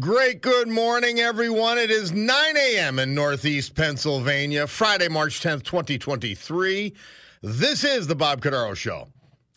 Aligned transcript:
Great 0.00 0.40
good 0.40 0.68
morning, 0.68 1.20
everyone. 1.20 1.76
It 1.76 1.90
is 1.90 2.12
9 2.12 2.56
a.m. 2.56 2.98
in 2.98 3.14
Northeast 3.14 3.74
Pennsylvania, 3.74 4.66
Friday, 4.66 5.06
March 5.06 5.42
10th, 5.42 5.64
2023. 5.64 6.94
This 7.42 7.84
is 7.84 8.06
the 8.06 8.14
Bob 8.14 8.40
Cordaro 8.40 8.74
Show. 8.74 9.08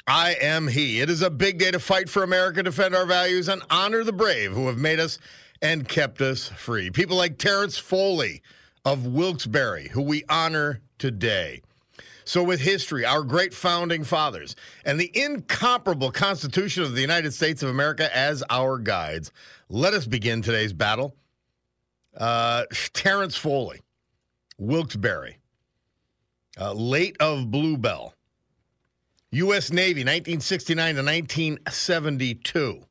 I 0.07 0.35
am 0.41 0.67
he. 0.67 0.99
It 0.99 1.09
is 1.09 1.21
a 1.21 1.29
big 1.29 1.57
day 1.57 1.71
to 1.71 1.79
fight 1.79 2.09
for 2.09 2.21
America, 2.23 2.61
defend 2.61 2.93
our 2.95 3.05
values, 3.05 3.47
and 3.47 3.63
honor 3.69 4.03
the 4.03 4.11
brave 4.11 4.51
who 4.51 4.67
have 4.67 4.77
made 4.77 4.99
us 4.99 5.19
and 5.61 5.87
kept 5.87 6.19
us 6.19 6.49
free. 6.49 6.91
People 6.91 7.15
like 7.15 7.37
Terrence 7.37 7.77
Foley 7.77 8.41
of 8.83 9.05
Wilkes-Barre, 9.05 9.87
who 9.87 10.01
we 10.01 10.25
honor 10.27 10.81
today. 10.97 11.61
So, 12.27 12.43
with 12.43 12.59
history, 12.59 13.05
our 13.05 13.21
great 13.21 13.53
founding 13.53 14.03
fathers, 14.03 14.55
and 14.83 14.99
the 14.99 15.11
incomparable 15.13 16.11
Constitution 16.11 16.81
of 16.81 16.95
the 16.95 17.01
United 17.01 17.33
States 17.33 17.61
of 17.61 17.69
America 17.69 18.15
as 18.15 18.43
our 18.49 18.79
guides, 18.79 19.31
let 19.69 19.93
us 19.93 20.07
begin 20.07 20.41
today's 20.41 20.73
battle. 20.73 21.15
Uh, 22.17 22.63
Terrence 22.93 23.37
Foley, 23.37 23.81
Wilkes-Barre, 24.57 25.37
uh, 26.59 26.73
late 26.73 27.15
of 27.19 27.51
Bluebell, 27.51 28.15
U.S. 29.31 29.71
Navy, 29.71 30.01
1969 30.01 30.95
to 30.95 31.01
1972. 31.03 32.81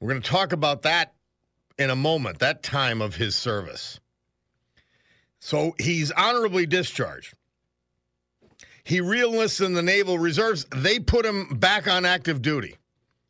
We're 0.00 0.08
going 0.08 0.22
to 0.22 0.30
talk 0.30 0.52
about 0.52 0.82
that 0.82 1.14
in 1.76 1.90
a 1.90 1.96
moment, 1.96 2.38
that 2.38 2.62
time 2.62 3.02
of 3.02 3.16
his 3.16 3.34
service. 3.34 3.98
So 5.40 5.74
he's 5.80 6.12
honorably 6.12 6.66
discharged. 6.66 7.34
He 8.84 9.00
reenlisted 9.00 9.66
in 9.66 9.72
the 9.72 9.82
Naval 9.82 10.18
Reserves. 10.18 10.66
They 10.74 10.98
put 10.98 11.24
him 11.24 11.56
back 11.58 11.88
on 11.88 12.04
active 12.04 12.42
duty, 12.42 12.76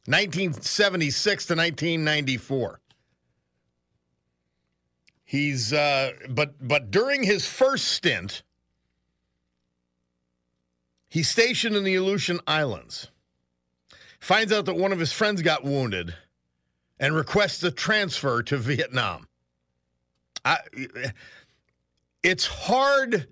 1976 0.06 1.46
to 1.46 1.54
1994. 1.54 2.80
He's 5.24 5.72
uh, 5.72 6.12
but 6.28 6.54
but 6.60 6.90
during 6.90 7.22
his 7.22 7.46
first 7.46 7.88
stint, 7.88 8.42
he's 11.08 11.28
stationed 11.28 11.76
in 11.76 11.84
the 11.84 11.94
Aleutian 11.94 12.40
Islands. 12.46 13.08
Finds 14.20 14.52
out 14.52 14.64
that 14.66 14.76
one 14.76 14.92
of 14.92 14.98
his 14.98 15.12
friends 15.12 15.42
got 15.42 15.64
wounded, 15.64 16.14
and 16.98 17.14
requests 17.14 17.62
a 17.62 17.70
transfer 17.70 18.42
to 18.42 18.56
Vietnam. 18.56 19.28
I, 20.44 20.58
it's 22.22 22.46
hard 22.46 23.28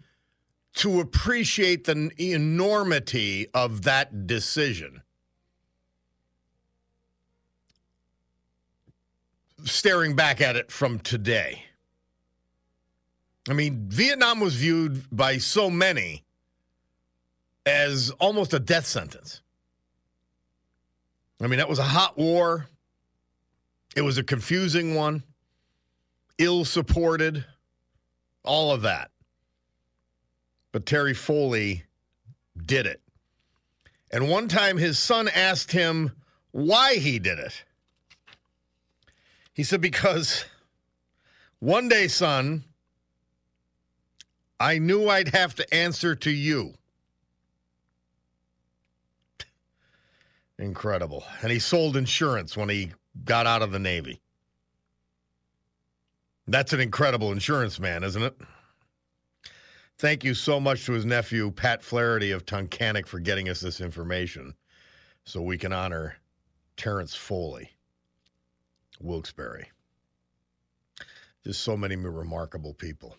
to 0.75 1.01
appreciate 1.01 1.85
the 1.85 2.11
enormity 2.19 3.47
of 3.53 3.83
that 3.83 4.27
decision. 4.27 5.03
Staring 9.65 10.17
back 10.17 10.41
at 10.41 10.57
it 10.57 10.73
from 10.73 10.99
today. 10.99 11.65
I 13.49 13.53
mean, 13.53 13.87
Vietnam 13.89 14.41
was 14.41 14.55
viewed 14.55 15.05
by 15.11 15.39
so 15.39 15.69
many 15.69 16.25
as 17.67 18.11
almost 18.19 18.55
a 18.55 18.59
death 18.59 18.87
sentence. 18.87 19.41
I 21.41 21.49
mean, 21.49 21.59
that 21.59 21.69
was 21.69 21.79
a 21.79 21.85
hot 21.85 22.17
war. 22.17 22.67
It 23.95 24.03
was 24.03 24.17
a 24.17 24.23
confusing 24.23 24.95
one, 24.95 25.23
ill 26.39 26.65
supported, 26.65 27.45
all 28.45 28.73
of 28.73 28.83
that. 28.83 29.11
But 30.73 30.87
Terry 30.87 31.15
Foley 31.15 31.85
did 32.57 32.87
it. 32.87 33.01
And 34.11 34.29
one 34.29 34.49
time 34.49 34.77
his 34.77 34.99
son 34.99 35.29
asked 35.29 35.73
him 35.73 36.13
why 36.51 36.95
he 36.95 37.19
did 37.19 37.39
it. 37.39 37.65
He 39.55 39.63
said, 39.63 39.81
Because 39.81 40.45
one 41.59 41.89
day, 41.89 42.09
son, 42.09 42.65
I 44.59 44.79
knew 44.79 45.09
I'd 45.09 45.29
have 45.35 45.55
to 45.57 45.75
answer 45.75 46.15
to 46.17 46.31
you. 46.31 46.75
Incredible. 50.59 51.25
And 51.43 51.51
he 51.51 51.59
sold 51.59 51.97
insurance 51.97 52.57
when 52.57 52.69
he 52.69 52.93
got 53.25 53.47
out 53.47 53.63
of 53.63 53.73
the 53.73 53.79
Navy. 53.79 54.21
That's 56.47 56.73
an 56.73 56.81
incredible 56.81 57.33
insurance 57.33 57.81
man, 57.81 58.05
isn't 58.05 58.23
it? 58.23 58.37
Thank 60.03 60.25
you 60.25 60.35
so 60.35 60.59
much 60.59 60.85
to 60.87 60.95
his 60.95 61.05
nephew, 61.05 61.53
Pat 61.53 61.81
Flaherty 61.81 62.33
of 62.33 62.45
Tunkhannock, 62.45 63.07
for 63.07 63.21
getting 63.21 63.49
us 63.49 63.61
this 63.61 63.81
information 63.81 64.53
so 65.25 65.41
we 65.41 65.57
can 65.57 65.73
honor 65.73 66.17
Terrence 66.77 67.15
Foley, 67.15 67.71
Wilkes-Barre. 69.01 69.69
Just 71.45 71.61
so 71.61 71.77
many 71.77 71.95
remarkable 71.95 72.75
people. 72.75 73.15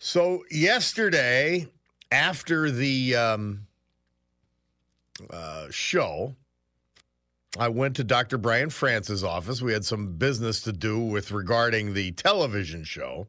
So, 0.00 0.42
yesterday, 0.50 1.68
after 2.10 2.72
the 2.72 3.14
um, 3.14 3.68
uh, 5.30 5.68
show, 5.70 6.34
I 7.56 7.68
went 7.68 7.94
to 7.94 8.02
Dr. 8.02 8.38
Brian 8.38 8.70
France's 8.70 9.22
office. 9.22 9.62
We 9.62 9.72
had 9.72 9.84
some 9.84 10.14
business 10.16 10.62
to 10.62 10.72
do 10.72 10.98
with 10.98 11.30
regarding 11.30 11.94
the 11.94 12.10
television 12.10 12.82
show. 12.82 13.28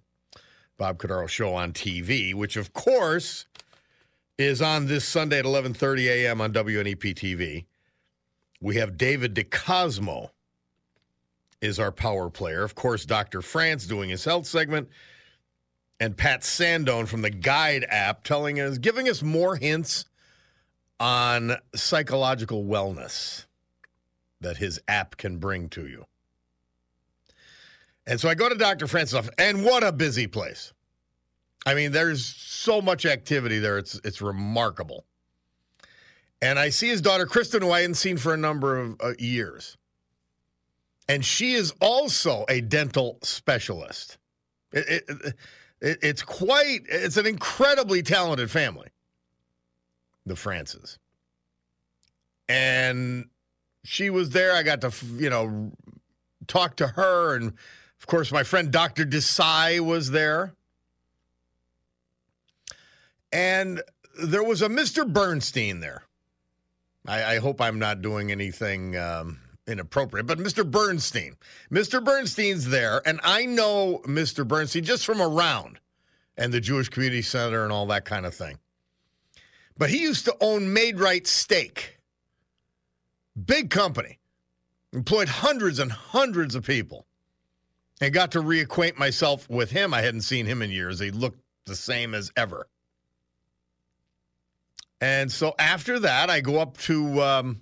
Bob 0.78 0.98
Cordaro 0.98 1.28
show 1.28 1.54
on 1.54 1.74
TV, 1.74 2.34
which 2.34 2.58
of 2.58 2.74
course 2.74 3.46
is 4.38 4.62
on 4.62 4.88
this 4.88 5.06
Sunday 5.06 5.40
at 5.40 5.46
11:30 5.46 6.08
a.m. 6.08 6.42
on 6.42 6.52
WNEP 6.54 7.14
TV. 7.16 7.66
We 8.60 8.78
have 8.78 8.98
David 8.98 9.36
DeCosmo 9.36 10.30
is 11.62 11.80
our 11.80 11.92
power 11.92 12.30
player. 12.30 12.64
Of 12.64 12.76
course, 12.76 13.06
Dr. 13.06 13.42
France 13.42 13.86
doing 13.86 14.10
his 14.10 14.26
health 14.26 14.46
segment 14.46 14.90
and 16.00 16.18
Pat 16.18 16.42
Sandone 16.42 17.08
from 17.08 17.22
the 17.22 17.30
Guide 17.30 17.86
app 17.88 18.24
telling 18.24 18.60
us 18.60 18.78
giving 18.78 19.08
us 19.08 19.22
more 19.24 19.56
hints 19.56 20.06
on 21.00 21.56
psychological 21.76 22.66
wellness 22.66 23.46
that 24.42 24.58
his 24.58 24.80
app 24.88 25.16
can 25.18 25.38
bring 25.38 25.70
to 25.70 25.88
you. 25.88 26.06
And 28.06 28.20
so 28.20 28.30
I 28.30 28.36
go 28.36 28.50
to 28.50 28.56
Dr. 28.56 28.88
France's, 28.88 29.30
and 29.38 29.64
what 29.64 29.84
a 29.84 29.92
busy 29.92 30.28
place. 30.28 30.74
I 31.66 31.74
mean, 31.74 31.92
there's 31.92 32.26
so 32.26 32.82
much 32.82 33.06
activity 33.06 33.60
there. 33.60 33.78
It's 33.78 34.00
it's 34.04 34.22
remarkable. 34.22 35.06
And 36.42 36.60
I 36.60 36.70
see 36.70 36.90
his 36.90 37.02
daughter 37.02 37.26
Kristen, 37.26 37.62
who 37.62 37.72
I 37.72 37.82
hadn't 37.82 37.96
seen 37.96 38.18
for 38.18 38.34
a 38.34 38.38
number 38.38 38.78
of 38.78 39.00
uh, 39.02 39.14
years, 39.18 39.78
and 41.08 41.24
she 41.24 41.54
is 41.54 41.74
also 41.80 42.46
a 42.50 42.60
dental 42.60 43.18
specialist. 43.22 44.18
It, 44.74 45.04
it, 45.10 45.36
it, 45.80 45.98
it's 46.02 46.22
quite. 46.22 46.82
It's 46.90 47.16
an 47.16 47.26
incredibly 47.26 48.02
talented 48.04 48.52
family, 48.52 48.90
the 50.26 50.36
Frances. 50.36 51.00
And 52.50 53.30
she 53.86 54.10
was 54.10 54.32
there. 54.32 54.54
I 54.54 54.64
got 54.64 54.82
to 54.82 54.92
you 55.16 55.30
know 55.30 55.72
talk 56.48 56.76
to 56.78 56.88
her 56.88 57.38
and 57.38 57.54
of 58.04 58.08
course, 58.08 58.34
my 58.34 58.44
friend 58.44 58.70
Dr. 58.70 59.06
Desai 59.06 59.80
was 59.80 60.12
there. 60.12 60.54
And 63.32 63.82
there 64.22 64.44
was 64.44 64.62
a 64.62 64.68
Mr. 64.68 65.08
Bernstein 65.08 65.80
there. 65.80 66.04
I, 67.08 67.36
I 67.36 67.40
hope 67.40 67.62
I'm 67.62 67.80
not 67.80 68.02
doing 68.02 68.30
anything 68.30 68.98
um, 68.98 69.40
inappropriate, 69.68 70.28
but 70.28 70.38
Mr. 70.38 70.70
Bernstein. 70.70 71.38
Mr. 71.72 72.04
Bernstein's 72.04 72.68
there, 72.68 73.02
and 73.06 73.22
I 73.24 73.46
know 73.46 74.02
Mr. 74.06 74.46
Bernstein 74.46 74.84
just 74.84 75.06
from 75.06 75.22
around 75.22 75.80
and 76.36 76.52
the 76.52 76.60
Jewish 76.60 76.90
Community 76.90 77.22
Center 77.22 77.64
and 77.64 77.72
all 77.72 77.86
that 77.86 78.04
kind 78.04 78.26
of 78.26 78.36
thing. 78.36 78.58
But 79.78 79.92
he 79.92 80.02
used 80.02 80.26
to 80.26 80.36
own 80.42 80.74
Maid-Rite 80.74 81.26
Steak. 81.26 82.00
Big 83.46 83.70
company. 83.70 84.20
Employed 84.92 85.30
hundreds 85.30 85.80
and 85.80 85.90
hundreds 85.90 86.54
of 86.54 86.66
people. 86.66 87.08
And 88.04 88.12
got 88.12 88.32
to 88.32 88.40
reacquaint 88.40 88.98
myself 88.98 89.50
with 89.50 89.72
him. 89.72 89.94
I 89.94 90.02
hadn't 90.02 90.24
seen 90.24 90.46
him 90.46 90.62
in 90.62 90.70
years. 90.70 91.00
He 91.00 91.10
looked 91.10 91.40
the 91.66 91.74
same 91.74 92.14
as 92.14 92.34
ever. 92.36 92.68
And 95.00 95.32
so 95.32 95.56
after 95.58 96.00
that, 96.00 96.30
I 96.30 96.42
go 96.42 96.60
up 96.60 96.78
to 96.80 97.22
um, 97.22 97.62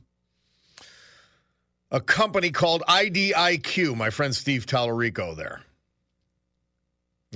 a 1.91 2.01
company 2.01 2.49
called 2.49 2.81
IDIQ, 2.88 3.95
my 3.95 4.09
friend 4.09 4.35
Steve 4.35 4.65
Tallarico 4.65 5.38
there. 5.38 5.61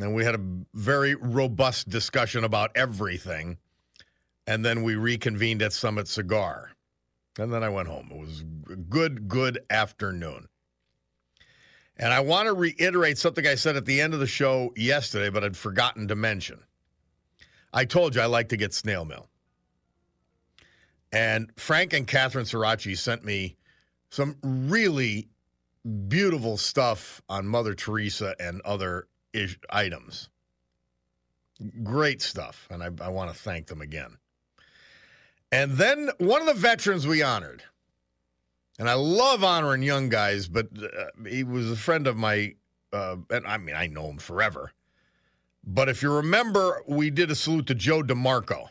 And 0.02 0.16
we 0.16 0.26
had 0.26 0.34
a 0.34 0.42
very 0.74 1.14
robust 1.14 1.88
discussion 1.88 2.44
about 2.44 2.72
everything. 2.74 3.60
And 4.48 4.66
then 4.66 4.82
we 4.82 4.96
reconvened 4.96 5.62
at 5.62 5.74
Summit 5.74 6.08
Cigar. 6.08 6.72
And 7.38 7.54
then 7.54 7.64
I 7.64 7.70
went 7.70 7.88
home. 7.88 8.10
It 8.12 8.18
was 8.18 8.44
a 8.72 8.76
good, 8.76 9.28
good 9.28 9.60
afternoon. 9.70 10.48
And 11.98 12.14
I 12.14 12.20
want 12.20 12.48
to 12.48 12.54
reiterate 12.54 13.18
something 13.18 13.48
I 13.48 13.56
said 13.56 13.76
at 13.76 13.86
the 13.86 14.02
end 14.02 14.14
of 14.14 14.20
the 14.20 14.28
show 14.28 14.74
yesterday, 14.76 15.30
but 15.30 15.44
I'd 15.44 15.56
forgotten 15.56 16.08
to 16.10 16.16
mention. 16.16 16.60
I 17.74 17.86
told 17.86 18.16
you 18.16 18.22
I 18.22 18.26
like 18.26 18.50
to 18.50 18.58
get 18.58 18.74
snail 18.74 19.06
mail. 19.06 19.30
And 21.12 21.52
Frank 21.56 21.94
and 21.94 22.06
Catherine 22.06 22.46
Sirachi 22.46 22.98
sent 22.98 23.24
me 23.24 23.56
some 24.10 24.36
really 24.44 25.30
beautiful 26.08 26.58
stuff 26.58 27.22
on 27.30 27.48
Mother 27.48 27.74
Teresa 27.74 28.36
and 28.40 28.62
other 28.62 29.08
ish- 29.34 29.60
items. 29.70 30.30
Great 31.84 32.22
stuff. 32.22 32.68
And 32.70 32.84
I, 32.84 32.90
I 33.02 33.10
want 33.10 33.32
to 33.32 33.38
thank 33.38 33.68
them 33.68 33.82
again. 33.82 34.18
And 35.52 35.74
then 35.74 36.10
one 36.18 36.42
of 36.42 36.48
the 36.48 36.54
veterans 36.54 37.08
we 37.08 37.22
honored, 37.22 37.64
and 38.78 38.90
I 38.90 38.94
love 38.94 39.44
honoring 39.44 39.84
young 39.84 40.10
guys, 40.10 40.48
but 40.48 40.68
uh, 40.82 41.28
he 41.28 41.44
was 41.44 41.72
a 41.72 41.78
friend 41.78 42.08
of 42.08 42.18
my, 42.18 42.56
uh, 42.92 43.18
and 43.30 43.48
I 43.48 43.58
mean, 43.58 43.76
I 43.76 43.88
know 43.88 44.10
him 44.10 44.18
forever. 44.18 44.74
But 45.64 45.90
if 45.90 46.04
you 46.04 46.12
remember, 46.12 46.84
we 46.88 47.10
did 47.10 47.32
a 47.32 47.36
salute 47.36 47.68
to 47.68 47.76
Joe 47.76 48.04
DeMarco. 48.04 48.68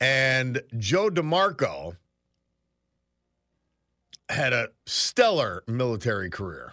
And 0.00 0.62
Joe 0.76 1.08
DeMarco 1.08 1.96
had 4.28 4.52
a 4.52 4.70
stellar 4.86 5.62
military 5.66 6.30
career. 6.30 6.72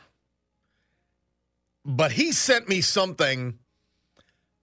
But 1.86 2.12
he 2.13 2.31
sent 2.31 2.68
me 2.68 2.81
something 2.81 3.60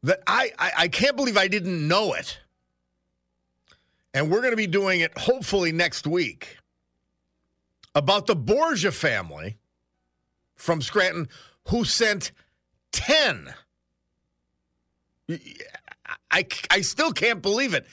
that 0.02 0.20
I, 0.26 0.52
I, 0.58 0.72
I 0.78 0.88
can't 0.88 1.16
believe 1.16 1.36
I 1.36 1.48
didn't 1.48 1.86
know 1.86 2.14
it. 2.14 2.38
And 4.12 4.30
we're 4.30 4.40
going 4.40 4.52
to 4.52 4.56
be 4.56 4.66
doing 4.66 5.00
it 5.00 5.16
hopefully 5.16 5.72
next 5.72 6.06
week 6.06 6.58
about 7.94 8.26
the 8.26 8.36
Borgia 8.36 8.92
family 8.92 9.58
from 10.56 10.82
Scranton 10.82 11.28
who 11.68 11.84
sent 11.84 12.32
10. 12.92 13.54
I, 16.30 16.46
I 16.70 16.80
still 16.82 17.12
can't 17.12 17.42
believe 17.42 17.74
it. 17.74 17.86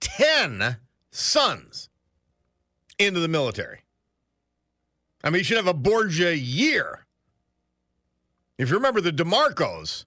10 0.00 0.76
sons 1.10 1.88
into 2.98 3.20
the 3.20 3.28
military. 3.28 3.80
I 5.22 5.30
mean, 5.30 5.38
you 5.38 5.44
should 5.44 5.56
have 5.56 5.66
a 5.66 5.74
Borgia 5.74 6.36
year. 6.36 7.06
If 8.56 8.70
you 8.70 8.76
remember 8.76 9.00
the 9.00 9.12
DeMarcos, 9.12 10.04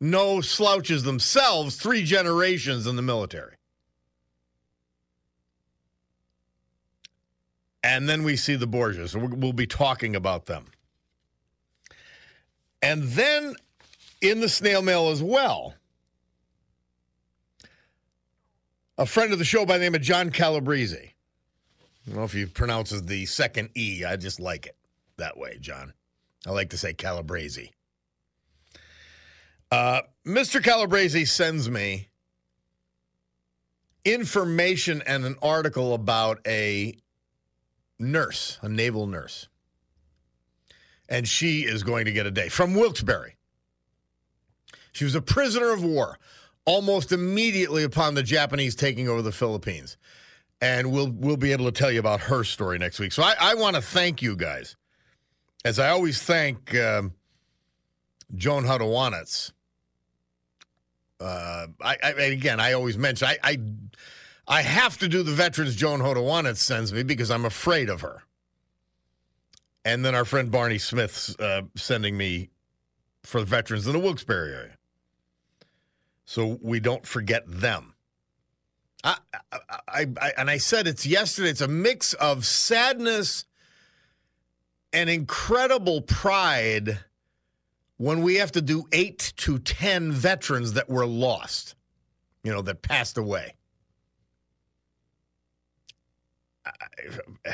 no 0.00 0.40
slouches 0.40 1.02
themselves, 1.02 1.76
three 1.76 2.04
generations 2.04 2.86
in 2.86 2.96
the 2.96 3.02
military. 3.02 3.54
And 7.84 8.08
then 8.08 8.24
we 8.24 8.36
see 8.36 8.56
the 8.56 8.66
Borgias. 8.66 9.14
We'll 9.14 9.52
be 9.52 9.66
talking 9.66 10.16
about 10.16 10.46
them. 10.46 10.64
And 12.80 13.02
then 13.02 13.54
in 14.22 14.40
the 14.40 14.48
snail 14.48 14.80
mail 14.80 15.10
as 15.10 15.22
well, 15.22 15.74
a 18.96 19.04
friend 19.04 19.34
of 19.34 19.38
the 19.38 19.44
show 19.44 19.66
by 19.66 19.76
the 19.76 19.84
name 19.84 19.94
of 19.94 20.00
John 20.00 20.30
Calabrese. 20.30 20.96
I 20.96 22.10
don't 22.10 22.16
know 22.16 22.24
if 22.24 22.32
he 22.32 22.46
pronounces 22.46 23.02
the 23.02 23.26
second 23.26 23.68
E. 23.74 24.02
I 24.02 24.16
just 24.16 24.40
like 24.40 24.64
it 24.64 24.76
that 25.18 25.36
way, 25.36 25.58
John. 25.60 25.92
I 26.46 26.52
like 26.52 26.70
to 26.70 26.78
say 26.78 26.94
Calabrese. 26.94 27.70
Uh, 29.70 30.00
Mr. 30.26 30.64
Calabrese 30.64 31.26
sends 31.26 31.68
me 31.68 32.08
information 34.06 35.02
and 35.06 35.26
an 35.26 35.36
article 35.42 35.92
about 35.92 36.40
a 36.46 36.94
nurse, 38.04 38.58
a 38.62 38.68
naval 38.68 39.06
nurse. 39.06 39.48
And 41.08 41.26
she 41.28 41.62
is 41.62 41.82
going 41.82 42.04
to 42.04 42.12
get 42.12 42.26
a 42.26 42.30
day 42.30 42.48
from 42.48 42.74
Wilkes-Barre. 42.74 43.36
She 44.92 45.04
was 45.04 45.14
a 45.14 45.20
prisoner 45.20 45.72
of 45.72 45.82
war 45.82 46.18
almost 46.64 47.12
immediately 47.12 47.82
upon 47.82 48.14
the 48.14 48.22
Japanese 48.22 48.74
taking 48.74 49.08
over 49.08 49.22
the 49.22 49.32
Philippines. 49.32 49.96
And 50.60 50.92
we'll 50.92 51.10
we'll 51.10 51.36
be 51.36 51.52
able 51.52 51.66
to 51.66 51.72
tell 51.72 51.90
you 51.90 52.00
about 52.00 52.20
her 52.20 52.44
story 52.44 52.78
next 52.78 52.98
week. 52.98 53.12
So 53.12 53.22
I, 53.22 53.34
I 53.38 53.54
want 53.54 53.76
to 53.76 53.82
thank 53.82 54.22
you 54.22 54.36
guys, 54.36 54.76
as 55.64 55.78
I 55.78 55.90
always 55.90 56.22
thank 56.22 56.74
um, 56.76 57.12
Joan 58.34 58.64
Hodowanitz. 58.64 59.52
Uh, 61.20 61.66
I, 61.82 61.96
I 62.02 62.10
again, 62.10 62.60
I 62.60 62.72
always 62.72 62.96
mention 62.96 63.28
I, 63.28 63.36
I 63.42 63.58
I 64.46 64.62
have 64.62 64.98
to 64.98 65.08
do 65.08 65.22
the 65.22 65.32
veterans 65.32 65.74
Joan 65.74 66.00
Hodowanitz 66.00 66.58
sends 66.58 66.92
me 66.92 67.02
because 67.02 67.30
I'm 67.30 67.44
afraid 67.44 67.88
of 67.88 68.02
her. 68.02 68.22
And 69.84 70.04
then 70.04 70.14
our 70.14 70.24
friend 70.24 70.50
Barney 70.50 70.78
Smith's 70.78 71.38
uh, 71.38 71.62
sending 71.76 72.16
me 72.16 72.50
for 73.22 73.40
the 73.40 73.46
veterans 73.46 73.86
in 73.86 73.92
the 73.92 73.98
Wilkes-Barre 73.98 74.48
area 74.48 74.78
so 76.24 76.58
we 76.62 76.80
don't 76.80 77.06
forget 77.06 77.44
them. 77.46 77.94
I, 79.02 79.18
I, 79.52 80.06
I, 80.20 80.32
and 80.38 80.48
I 80.48 80.56
said 80.56 80.86
it's 80.86 81.04
yesterday. 81.04 81.50
It's 81.50 81.60
a 81.60 81.68
mix 81.68 82.14
of 82.14 82.46
sadness 82.46 83.44
and 84.92 85.10
incredible 85.10 86.00
pride 86.00 86.98
when 87.98 88.22
we 88.22 88.36
have 88.36 88.52
to 88.52 88.62
do 88.62 88.84
eight 88.92 89.34
to 89.36 89.58
ten 89.58 90.10
veterans 90.10 90.72
that 90.72 90.88
were 90.88 91.06
lost, 91.06 91.74
you 92.42 92.52
know, 92.52 92.62
that 92.62 92.80
passed 92.80 93.18
away. 93.18 93.54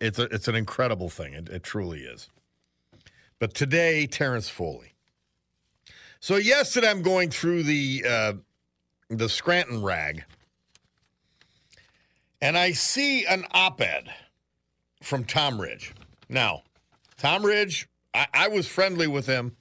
It's 0.00 0.18
a, 0.18 0.22
it's 0.22 0.48
an 0.48 0.54
incredible 0.54 1.10
thing. 1.10 1.34
It, 1.34 1.50
it 1.50 1.62
truly 1.62 2.04
is. 2.04 2.30
But 3.38 3.52
today, 3.52 4.06
Terrence 4.06 4.48
Foley. 4.48 4.94
So 6.20 6.36
yesterday, 6.36 6.88
I'm 6.88 7.02
going 7.02 7.28
through 7.28 7.64
the 7.64 8.02
uh, 8.08 8.32
the 9.10 9.28
Scranton 9.28 9.82
rag, 9.82 10.24
and 12.40 12.56
I 12.56 12.72
see 12.72 13.26
an 13.26 13.44
op-ed 13.50 14.10
from 15.02 15.24
Tom 15.24 15.60
Ridge. 15.60 15.92
Now, 16.30 16.62
Tom 17.18 17.44
Ridge, 17.44 17.86
I, 18.14 18.26
I 18.32 18.48
was 18.48 18.66
friendly 18.66 19.06
with 19.06 19.26
him, 19.26 19.56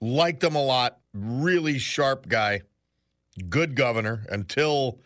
liked 0.00 0.44
him 0.44 0.54
a 0.54 0.62
lot, 0.62 1.00
really 1.12 1.78
sharp 1.78 2.28
guy, 2.28 2.60
good 3.48 3.74
governor 3.74 4.24
until 4.30 5.00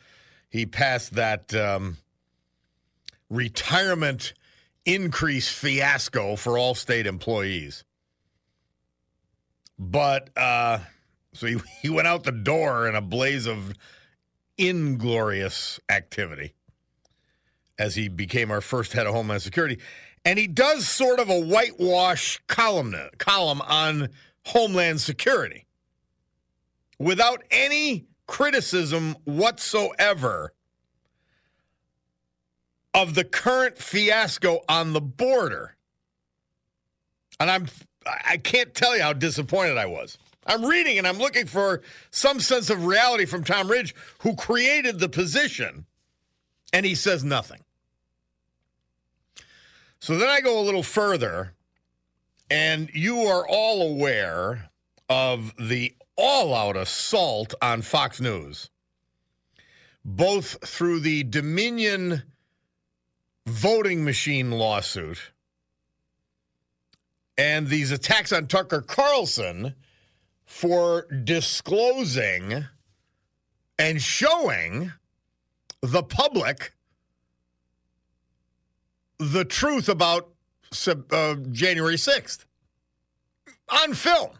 he 0.51 0.67
passed 0.67 1.15
that 1.15 1.55
um, 1.55 1.97
retirement 3.31 4.35
increase 4.85 5.49
fiasco 5.49 6.37
for 6.37 6.59
all 6.59 6.75
state 6.75 7.07
employees. 7.07 7.85
But 9.79 10.37
uh, 10.37 10.81
so 11.33 11.47
he, 11.47 11.57
he 11.83 11.89
went 11.89 12.09
out 12.09 12.25
the 12.25 12.33
door 12.33 12.87
in 12.89 12.95
a 12.95 13.01
blaze 13.01 13.47
of 13.47 13.75
inglorious 14.59 15.81
activity 15.89 16.55
as 17.79 17.95
he 17.95 18.09
became 18.09 18.51
our 18.51 18.61
first 18.61 18.93
head 18.93 19.07
of 19.07 19.15
Homeland 19.15 19.41
Security. 19.41 19.79
And 20.23 20.39
he 20.39 20.47
does 20.47 20.87
sort 20.87 21.19
of 21.19 21.31
a 21.31 21.41
whitewash 21.41 22.39
column, 22.47 22.95
column 23.17 23.63
on 23.63 24.11
Homeland 24.45 25.01
Security 25.01 25.65
without 26.99 27.43
any 27.51 28.05
criticism 28.27 29.17
whatsoever 29.25 30.53
of 32.95 33.15
the 33.15 33.25
current 33.25 33.79
fiasco 33.79 34.61
on 34.69 34.93
the 34.93 35.01
border. 35.01 35.77
And 37.39 37.51
I'm 37.51 37.67
I 38.07 38.39
can't 38.39 38.75
tell 38.75 38.97
you 38.97 39.03
how 39.03 39.13
disappointed 39.13 39.77
I 39.77 39.87
was. 39.87 40.19
I'm 40.47 40.65
reading 40.65 40.99
and 40.99 41.07
I'm 41.07 41.19
looking 41.19 41.47
for 41.47 41.83
some 42.11 42.41
sense 42.41 42.71
of 42.71 42.87
reality 42.87 43.27
from 43.27 43.45
Tom 43.45 43.71
Ridge, 43.71 43.95
who 44.21 44.35
created 44.35 44.99
the 44.99 45.09
position, 45.09 45.85
and 46.73 46.87
he 46.87 46.95
says 46.95 47.23
nothing. 47.23 47.61
So 50.01 50.17
then 50.17 50.29
I 50.29 50.41
go 50.41 50.59
a 50.59 50.65
little 50.65 50.83
further, 50.83 51.53
and 52.51 52.91
you 52.95 53.21
are 53.21 53.47
all 53.47 53.83
aware 53.83 54.71
of 55.11 55.55
the 55.59 55.95
all 56.17 56.55
out 56.55 56.77
assault 56.77 57.55
on 57.61 57.83
Fox 57.83 58.21
News, 58.21 58.71
both 60.05 60.67
through 60.67 61.01
the 61.01 61.23
Dominion 61.25 62.23
voting 63.51 64.05
machine 64.05 64.51
lawsuit 64.53 65.33
and 67.37 67.69
these 67.69 67.91
attacks 67.91 68.33
on 68.33 68.47
Tucker 68.47 68.81
Carlson 68.81 69.75
for 70.45 71.07
disclosing 71.25 72.67
and 73.79 74.01
showing 74.01 74.93
the 75.81 76.03
public 76.03 76.75
the 79.19 79.45
truth 79.45 79.89
about 79.89 80.29
uh, 80.87 81.35
January 81.51 81.97
6th 81.97 82.45
on 83.69 83.95
film. 83.95 84.31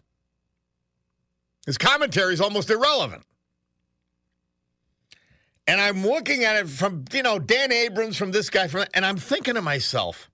His 1.67 1.79
commentary 1.79 2.35
is 2.35 2.41
almost 2.41 2.71
irrelevant. 2.71 3.25
And 5.67 5.81
I'm 5.81 6.05
looking 6.05 6.45
at 6.45 6.57
it 6.57 6.69
from, 6.69 7.05
you 7.13 7.23
know, 7.23 7.39
Dan 7.39 7.71
Abrams, 7.71 8.17
from 8.17 8.33
this 8.33 8.51
guy, 8.51 8.67
from, 8.67 8.85
and 8.95 9.07
I'm 9.07 9.17
thinking 9.17 9.55
to 9.55 9.63
myself, 9.63 10.31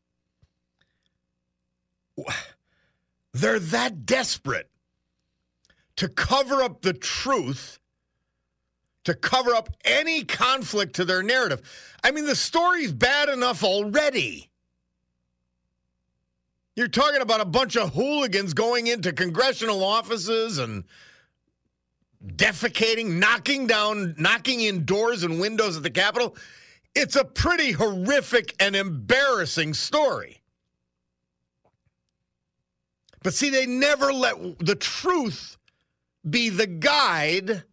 they're 3.34 3.58
that 3.58 4.06
desperate 4.06 4.70
to 5.96 6.08
cover 6.08 6.62
up 6.62 6.82
the 6.82 6.92
truth, 6.92 7.78
to 9.04 9.14
cover 9.14 9.54
up 9.54 9.68
any 9.84 10.24
conflict 10.24 10.96
to 10.96 11.04
their 11.04 11.22
narrative. 11.22 11.60
I 12.02 12.10
mean, 12.10 12.24
the 12.24 12.36
story's 12.36 12.92
bad 12.92 13.28
enough 13.28 13.62
already. 13.62 14.50
You're 16.76 16.88
talking 16.88 17.22
about 17.22 17.40
a 17.40 17.46
bunch 17.46 17.76
of 17.76 17.94
hooligans 17.94 18.52
going 18.52 18.86
into 18.86 19.12
congressional 19.12 19.82
offices 19.82 20.58
and 20.58 20.84
defecating, 22.26 23.18
knocking 23.18 23.66
down, 23.66 24.14
knocking 24.18 24.60
in 24.60 24.84
doors 24.84 25.22
and 25.22 25.40
windows 25.40 25.76
at 25.76 25.82
the 25.82 25.90
Capitol. 25.90 26.36
It's 26.94 27.16
a 27.16 27.24
pretty 27.24 27.72
horrific 27.72 28.54
and 28.58 28.74
embarrassing 28.74 29.74
story. 29.74 30.40
But 33.22 33.34
see, 33.34 33.50
they 33.50 33.66
never 33.66 34.12
let 34.12 34.58
the 34.58 34.76
truth 34.76 35.56
be 36.28 36.48
the 36.48 36.66
guide. 36.66 37.64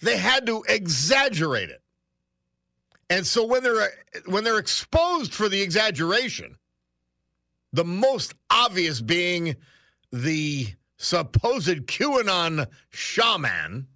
They 0.00 0.16
had 0.16 0.46
to 0.46 0.64
exaggerate 0.68 1.70
it. 1.70 1.82
And 3.08 3.26
so 3.26 3.44
when 3.44 3.62
they're 3.62 3.90
when 4.24 4.42
they're 4.42 4.58
exposed 4.58 5.32
for 5.32 5.48
the 5.48 5.62
exaggeration, 5.62 6.56
the 7.72 7.84
most 7.84 8.34
obvious 8.50 9.00
being 9.00 9.56
the 10.12 10.68
supposed 10.96 11.86
QAnon 11.86 12.66
shaman 12.90 13.86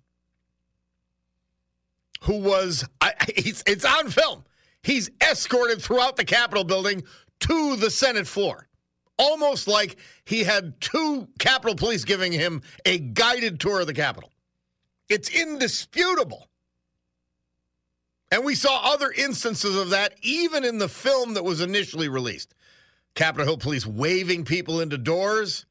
who 2.22 2.38
was 2.38 2.86
I, 3.00 3.12
it's 3.28 3.84
on 3.84 4.10
film. 4.10 4.44
He's 4.82 5.10
escorted 5.22 5.80
throughout 5.82 6.16
the 6.16 6.24
Capitol 6.24 6.64
building 6.64 7.02
to 7.40 7.76
the 7.76 7.90
Senate 7.90 8.26
floor 8.26 8.68
almost 9.20 9.68
like 9.68 9.98
he 10.24 10.42
had 10.42 10.80
two 10.80 11.28
Capitol 11.38 11.76
Police 11.76 12.04
giving 12.04 12.32
him 12.32 12.62
a 12.86 12.98
guided 12.98 13.60
tour 13.60 13.80
of 13.80 13.86
the 13.86 13.94
Capitol. 13.94 14.32
It's 15.10 15.28
indisputable. 15.28 16.48
And 18.32 18.44
we 18.44 18.54
saw 18.54 18.80
other 18.82 19.12
instances 19.12 19.76
of 19.76 19.90
that 19.90 20.14
even 20.22 20.64
in 20.64 20.78
the 20.78 20.88
film 20.88 21.34
that 21.34 21.44
was 21.44 21.60
initially 21.60 22.08
released. 22.08 22.54
Capitol 23.14 23.44
Hill 23.44 23.58
Police 23.58 23.86
waving 23.86 24.44
people 24.44 24.80
into 24.80 24.96
doors. 24.96 25.66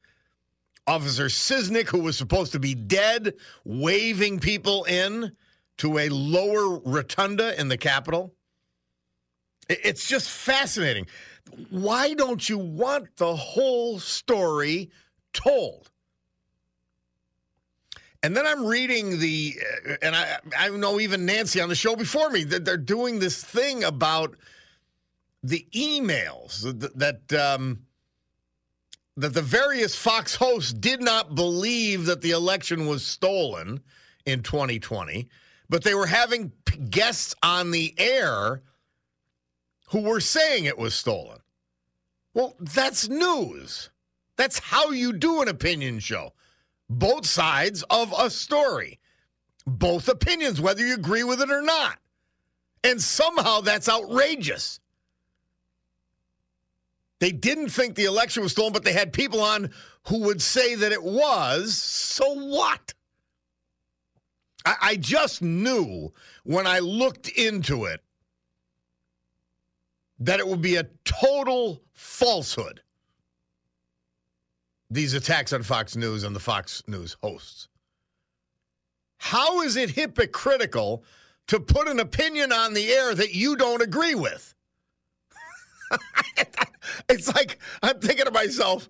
Officer 0.86 1.26
Sicknick, 1.26 1.88
who 1.88 2.00
was 2.00 2.16
supposed 2.16 2.52
to 2.52 2.58
be 2.58 2.74
dead, 2.74 3.34
waving 3.64 4.40
people 4.40 4.84
in 4.84 5.32
to 5.78 5.98
a 5.98 6.08
lower 6.08 6.78
rotunda 6.80 7.58
in 7.58 7.68
the 7.68 7.78
Capitol. 7.78 8.34
It's 9.68 10.08
just 10.08 10.28
fascinating 10.28 11.06
why 11.70 12.14
don't 12.14 12.48
you 12.48 12.58
want 12.58 13.16
the 13.16 13.34
whole 13.34 13.98
story 13.98 14.90
told? 15.32 15.90
And 18.22 18.36
then 18.36 18.46
I'm 18.46 18.66
reading 18.66 19.18
the, 19.18 19.54
uh, 19.88 19.94
and 20.02 20.14
I, 20.14 20.38
I 20.58 20.68
know 20.68 21.00
even 21.00 21.24
Nancy 21.24 21.60
on 21.60 21.70
the 21.70 21.74
show 21.74 21.96
before 21.96 22.28
me 22.30 22.44
that 22.44 22.64
they're 22.64 22.76
doing 22.76 23.18
this 23.18 23.42
thing 23.42 23.82
about 23.82 24.36
the 25.42 25.66
emails 25.72 26.62
that 26.80 26.98
that, 26.98 27.32
um, 27.32 27.86
that 29.20 29.34
the 29.34 29.42
various 29.42 29.94
Fox 29.94 30.34
hosts 30.34 30.72
did 30.72 31.02
not 31.02 31.34
believe 31.34 32.06
that 32.06 32.22
the 32.22 32.30
election 32.30 32.86
was 32.86 33.04
stolen 33.04 33.80
in 34.24 34.42
2020, 34.42 35.28
but 35.68 35.84
they 35.84 35.94
were 35.94 36.06
having 36.06 36.52
guests 36.88 37.34
on 37.42 37.70
the 37.70 37.94
air 37.98 38.62
who 39.90 40.00
were 40.00 40.20
saying 40.20 40.64
it 40.64 40.78
was 40.78 40.94
stolen. 40.94 41.38
Well, 42.32 42.56
that's 42.60 43.08
news. 43.08 43.90
That's 44.36 44.58
how 44.58 44.90
you 44.90 45.12
do 45.12 45.42
an 45.42 45.48
opinion 45.48 45.98
show. 45.98 46.32
Both 46.88 47.26
sides 47.26 47.82
of 47.90 48.14
a 48.18 48.30
story, 48.30 49.00
both 49.66 50.08
opinions, 50.08 50.62
whether 50.62 50.84
you 50.84 50.94
agree 50.94 51.24
with 51.24 51.42
it 51.42 51.50
or 51.50 51.62
not. 51.62 51.98
And 52.82 53.00
somehow 53.02 53.60
that's 53.60 53.88
outrageous. 53.88 54.79
They 57.20 57.32
didn't 57.32 57.68
think 57.68 57.94
the 57.94 58.06
election 58.06 58.42
was 58.42 58.52
stolen, 58.52 58.72
but 58.72 58.82
they 58.82 58.94
had 58.94 59.12
people 59.12 59.40
on 59.40 59.70
who 60.08 60.20
would 60.22 60.40
say 60.40 60.74
that 60.74 60.90
it 60.90 61.02
was. 61.02 61.74
So 61.74 62.32
what? 62.32 62.94
I, 64.64 64.74
I 64.82 64.96
just 64.96 65.42
knew 65.42 66.12
when 66.44 66.66
I 66.66 66.78
looked 66.78 67.28
into 67.28 67.84
it 67.84 68.00
that 70.18 70.40
it 70.40 70.48
would 70.48 70.62
be 70.62 70.76
a 70.76 70.86
total 71.04 71.82
falsehood. 71.92 72.82
These 74.90 75.14
attacks 75.14 75.52
on 75.52 75.62
Fox 75.62 75.96
News 75.96 76.24
and 76.24 76.34
the 76.34 76.40
Fox 76.40 76.82
News 76.86 77.16
hosts. 77.22 77.68
How 79.18 79.60
is 79.60 79.76
it 79.76 79.90
hypocritical 79.90 81.04
to 81.48 81.60
put 81.60 81.86
an 81.86 82.00
opinion 82.00 82.52
on 82.52 82.72
the 82.74 82.90
air 82.90 83.14
that 83.14 83.34
you 83.34 83.56
don't 83.56 83.82
agree 83.82 84.14
with? 84.14 84.54
it's 87.08 87.32
like 87.34 87.58
I'm 87.82 87.98
thinking 88.00 88.26
to 88.26 88.30
myself, 88.30 88.88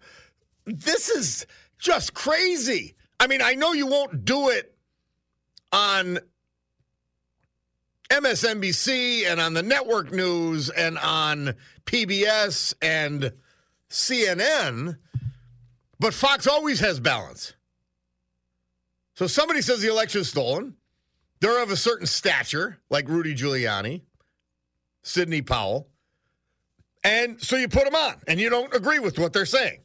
this 0.66 1.08
is 1.08 1.46
just 1.78 2.14
crazy. 2.14 2.94
I 3.18 3.26
mean, 3.26 3.42
I 3.42 3.54
know 3.54 3.72
you 3.72 3.86
won't 3.86 4.24
do 4.24 4.48
it 4.48 4.74
on 5.72 6.18
MSNBC 8.10 9.24
and 9.26 9.40
on 9.40 9.54
the 9.54 9.62
network 9.62 10.10
news 10.10 10.68
and 10.68 10.98
on 10.98 11.54
PBS 11.84 12.74
and 12.82 13.32
CNN, 13.88 14.98
but 15.98 16.14
Fox 16.14 16.46
always 16.46 16.80
has 16.80 16.98
balance. 16.98 17.54
So 19.14 19.26
somebody 19.26 19.62
says 19.62 19.80
the 19.80 19.90
election 19.90 20.22
is 20.22 20.30
stolen. 20.30 20.76
They're 21.40 21.62
of 21.62 21.70
a 21.70 21.76
certain 21.76 22.06
stature, 22.06 22.78
like 22.88 23.08
Rudy 23.08 23.34
Giuliani, 23.34 24.02
Sidney 25.02 25.42
Powell. 25.42 25.89
And 27.02 27.40
so 27.40 27.56
you 27.56 27.68
put 27.68 27.84
them 27.84 27.94
on, 27.94 28.16
and 28.26 28.38
you 28.38 28.50
don't 28.50 28.74
agree 28.74 28.98
with 28.98 29.18
what 29.18 29.32
they're 29.32 29.46
saying. 29.46 29.80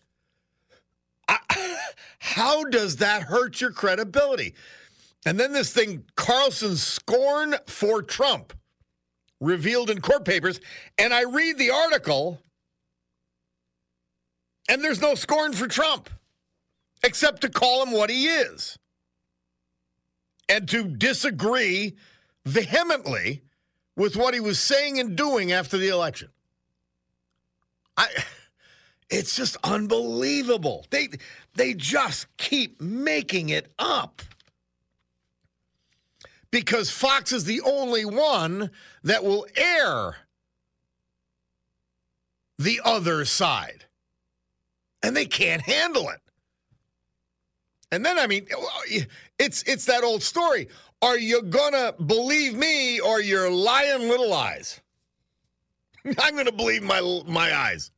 I, 1.28 1.38
how 2.20 2.64
does 2.66 2.98
that 2.98 3.24
hurt 3.24 3.62
your 3.62 3.72
credibility? 3.72 4.54
And 5.26 5.40
then 5.40 5.54
this 5.54 5.74
thing, 5.74 6.04
Carlson's 6.16 6.84
scorn 6.84 7.56
for 7.68 8.04
Trump, 8.04 8.54
revealed 9.40 9.90
in 9.90 10.02
court 10.02 10.26
papers. 10.26 10.60
And 10.98 11.14
I 11.14 11.24
read 11.24 11.58
the 11.58 11.72
article, 11.72 12.42
and 14.70 14.84
there's 14.84 15.02
no 15.02 15.16
scorn 15.16 15.54
for 15.54 15.68
Trump, 15.68 16.10
except 17.04 17.42
to 17.42 17.50
call 17.50 17.84
him 17.84 17.92
what 17.92 18.10
he 18.10 18.28
is 18.28 18.78
and 20.48 20.68
to 20.70 20.84
disagree 20.84 21.96
vehemently 22.46 23.42
with 23.96 24.16
what 24.16 24.34
he 24.34 24.40
was 24.40 24.60
saying 24.60 25.00
and 25.00 25.16
doing 25.16 25.52
after 25.52 25.78
the 25.78 25.90
election. 25.90 26.30
I 27.98 28.08
it's 29.10 29.36
just 29.36 29.58
unbelievable. 29.64 30.86
They 30.90 31.10
they 31.56 31.74
just 31.74 32.28
keep 32.38 32.82
making 32.82 33.50
it 33.50 33.72
up 33.80 34.22
because 36.52 36.90
Fox 36.90 37.32
is 37.32 37.44
the 37.44 37.62
only 37.62 38.06
one 38.06 38.72
that 39.04 39.24
will 39.24 39.46
air 39.56 40.16
the 42.58 42.82
other 42.84 43.25
side. 43.25 43.86
And 45.04 45.16
they 45.16 45.25
can't 45.25 45.62
handle 45.62 46.10
it. 46.10 46.22
And 47.92 48.06
then 48.06 48.18
I 48.18 48.28
mean, 48.28 48.48
it's 49.38 49.64
it's 49.64 49.86
that 49.86 50.04
old 50.04 50.24
story. 50.24 50.70
Are 51.02 51.18
you 51.18 51.44
gonna 51.44 51.94
believe 51.94 52.56
me 52.56 53.00
or 53.00 53.22
your 53.22 53.50
lying 53.52 54.10
little 54.10 54.34
eyes? 54.34 54.82
I'm 56.20 56.36
gonna 56.36 56.52
believe 56.52 56.84
my 56.84 57.02
my 57.28 57.56
eyes. 57.56 57.92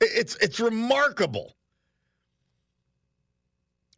It's 0.00 0.36
it's 0.36 0.60
remarkable. 0.60 1.52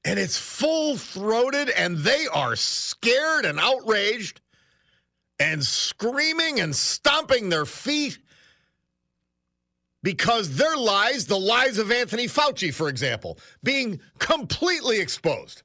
And 0.05 0.19
it's 0.19 0.39
full 0.39 0.97
throated, 0.97 1.69
and 1.71 1.99
they 1.99 2.27
are 2.33 2.57
scared 2.57 3.45
and 3.45 3.59
outraged 3.59 4.41
and 5.39 5.63
screaming 5.63 6.61
and 6.61 6.75
stomping 6.75 7.49
their 7.49 7.67
feet 7.67 8.19
because 10.03 10.57
their 10.57 10.77
lies, 10.77 11.27
the 11.27 11.39
lies 11.39 11.79
of 11.79 11.91
Anthony 11.91 12.27
Fauci, 12.27 12.73
for 12.73 12.89
example, 12.89 13.39
being 13.63 14.01
completely 14.19 15.01
exposed. 15.01 15.63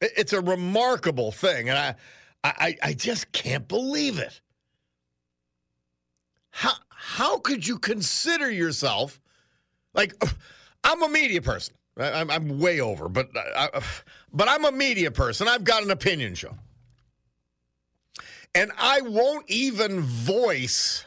It's 0.00 0.32
a 0.32 0.40
remarkable 0.40 1.32
thing, 1.32 1.68
and 1.68 1.78
I, 1.78 1.94
I, 2.42 2.76
I 2.82 2.92
just 2.94 3.30
can't 3.32 3.68
believe 3.68 4.18
it. 4.18 4.40
How 6.52 6.74
how 6.88 7.38
could 7.38 7.66
you 7.66 7.78
consider 7.78 8.50
yourself 8.50 9.20
like 9.94 10.14
I'm 10.84 11.02
a 11.02 11.08
media 11.08 11.42
person? 11.42 11.74
I'm, 11.98 12.30
I'm 12.30 12.58
way 12.58 12.80
over, 12.80 13.08
but 13.08 13.36
uh, 13.36 13.40
I, 13.56 13.68
uh, 13.74 13.80
but 14.32 14.48
I'm 14.48 14.64
a 14.64 14.72
media 14.72 15.10
person. 15.10 15.48
I've 15.48 15.64
got 15.64 15.82
an 15.82 15.90
opinion 15.90 16.34
show, 16.34 16.56
and 18.54 18.70
I 18.78 19.00
won't 19.00 19.50
even 19.50 20.00
voice 20.00 21.04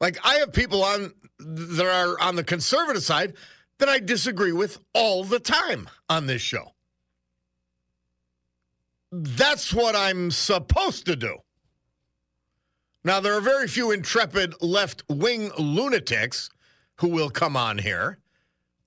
like 0.00 0.18
I 0.24 0.34
have 0.34 0.52
people 0.52 0.84
on 0.84 1.14
that 1.38 1.86
are 1.86 2.20
on 2.20 2.36
the 2.36 2.44
conservative 2.44 3.02
side 3.02 3.34
that 3.78 3.88
I 3.88 3.98
disagree 4.00 4.52
with 4.52 4.78
all 4.92 5.24
the 5.24 5.40
time 5.40 5.88
on 6.08 6.26
this 6.26 6.42
show. 6.42 6.72
That's 9.10 9.72
what 9.72 9.94
I'm 9.94 10.30
supposed 10.30 11.06
to 11.06 11.16
do. 11.16 11.38
Now, 13.04 13.20
there 13.20 13.34
are 13.34 13.40
very 13.42 13.68
few 13.68 13.90
intrepid 13.90 14.62
left 14.62 15.02
wing 15.08 15.50
lunatics 15.58 16.48
who 16.96 17.08
will 17.08 17.28
come 17.28 17.56
on 17.56 17.76
here, 17.76 18.18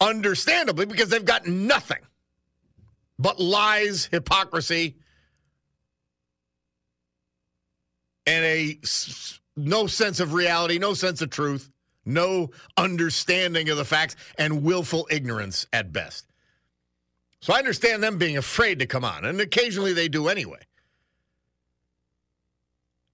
understandably, 0.01 0.87
because 0.87 1.09
they've 1.09 1.23
got 1.23 1.45
nothing 1.45 1.99
but 3.19 3.39
lies, 3.39 4.05
hypocrisy, 4.05 4.95
and 8.25 8.43
a 8.43 8.79
no 9.55 9.87
sense 9.87 10.19
of 10.19 10.33
reality, 10.33 10.79
no 10.79 10.93
sense 10.93 11.21
of 11.21 11.29
truth, 11.29 11.69
no 12.05 12.49
understanding 12.75 13.69
of 13.69 13.77
the 13.77 13.85
facts, 13.85 14.15
and 14.37 14.63
willful 14.63 15.07
ignorance 15.11 15.67
at 15.73 15.93
best. 15.93 16.25
So 17.41 17.53
I 17.53 17.59
understand 17.59 18.03
them 18.03 18.17
being 18.17 18.37
afraid 18.37 18.79
to 18.79 18.85
come 18.87 19.05
on, 19.05 19.25
and 19.25 19.39
occasionally 19.39 19.93
they 19.93 20.07
do 20.07 20.27
anyway. 20.27 20.66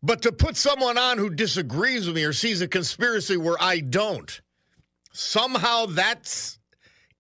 But 0.04 0.22
to 0.24 0.34
put 0.34 0.58
someone 0.58 0.98
on 0.98 1.18
who 1.18 1.30
disagrees 1.30 2.06
with 2.06 2.18
me 2.18 2.26
or 2.26 2.34
sees 2.34 2.62
a 2.62 2.68
conspiracy 2.68 3.38
where 3.38 3.56
I 3.60 3.80
don't, 3.80 4.42
somehow 5.14 5.86
that 5.88 6.58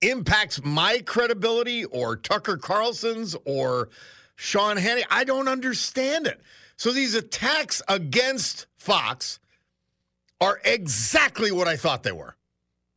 impacts 0.01 0.61
my 0.63 0.99
credibility 1.05 1.85
or 1.85 2.17
Tucker 2.17 2.57
Carlson's 2.57 3.37
or 3.45 3.89
Sean 4.35 4.75
Hannity. 4.75 5.05
I 5.09 5.23
don't 5.23 5.47
understand 5.47 6.27
it. 6.27 6.41
So 6.75 6.91
these 6.91 7.15
attacks 7.15 7.81
against 7.87 8.65
Fox 8.75 9.39
are 10.41 10.59
exactly 10.65 11.53
what 11.53 11.69
I 11.69 11.77
thought 11.77 12.03
they 12.03 12.11
were 12.11 12.35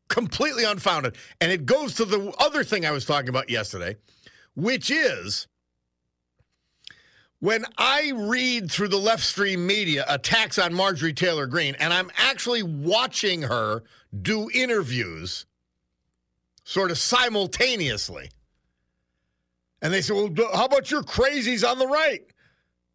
completely 0.08 0.64
unfounded. 0.64 1.16
And 1.40 1.52
it 1.52 1.64
goes 1.64 1.94
to 1.94 2.04
the 2.04 2.34
other 2.40 2.64
thing 2.64 2.84
I 2.84 2.90
was 2.90 3.04
talking 3.04 3.28
about 3.28 3.50
yesterday, 3.50 3.96
which 4.56 4.90
is 4.90 5.46
when 7.40 7.64
I 7.76 8.12
read 8.14 8.70
through 8.70 8.88
the 8.88 8.96
left 8.96 9.22
stream 9.22 9.66
media 9.66 10.04
attacks 10.08 10.58
on 10.58 10.72
Marjorie 10.72 11.12
Taylor 11.12 11.46
Greene, 11.46 11.76
and 11.78 11.92
I'm 11.92 12.10
actually 12.16 12.62
watching 12.62 13.42
her 13.42 13.82
do 14.22 14.50
interviews 14.52 15.46
sort 16.64 16.90
of 16.90 16.98
simultaneously. 16.98 18.30
And 19.82 19.92
they 19.92 20.00
say, 20.00 20.14
Well, 20.14 20.30
how 20.54 20.64
about 20.64 20.90
your 20.90 21.02
crazies 21.02 21.68
on 21.68 21.78
the 21.78 21.86
right? 21.86 22.22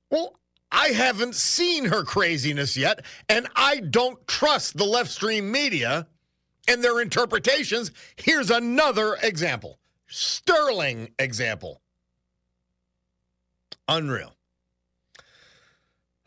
Well, 0.09 0.39
I 0.71 0.87
haven't 0.87 1.35
seen 1.35 1.85
her 1.85 2.03
craziness 2.03 2.77
yet, 2.77 3.05
and 3.29 3.47
I 3.55 3.81
don't 3.81 4.25
trust 4.27 4.77
the 4.77 4.85
left 4.85 5.11
stream 5.11 5.51
media 5.51 6.07
and 6.67 6.83
their 6.83 7.01
interpretations. 7.01 7.91
Here's 8.15 8.49
another 8.49 9.17
example 9.21 9.79
sterling 10.07 11.09
example. 11.19 11.80
Unreal. 13.97 14.35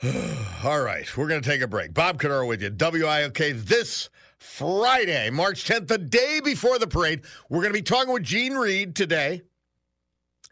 All 0.64 0.80
right, 0.82 1.16
we're 1.16 1.28
going 1.28 1.42
to 1.42 1.48
take 1.48 1.60
a 1.60 1.66
break. 1.66 1.94
Bob 1.94 2.20
Cordaro 2.20 2.46
with 2.46 2.62
you. 2.62 2.70
WILK 2.70 3.64
this 3.64 4.10
Friday, 4.38 5.30
March 5.30 5.66
10th, 5.66 5.88
the 5.88 5.98
day 5.98 6.40
before 6.44 6.78
the 6.78 6.86
parade. 6.86 7.22
We're 7.48 7.62
going 7.62 7.72
to 7.72 7.78
be 7.78 7.82
talking 7.82 8.12
with 8.12 8.22
Gene 8.22 8.54
Reed 8.54 8.94
today. 8.94 9.42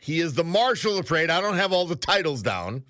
He 0.01 0.21
is 0.21 0.35
the 0.35 0.45
marshal 0.45 0.97
of 0.97 1.05
the 1.05 1.09
parade. 1.09 1.31
I 1.31 1.41
don't 1.41 1.57
have 1.57 1.73
all 1.73 1.87
the 1.87 1.97
titles 1.97 2.43
down 2.43 2.85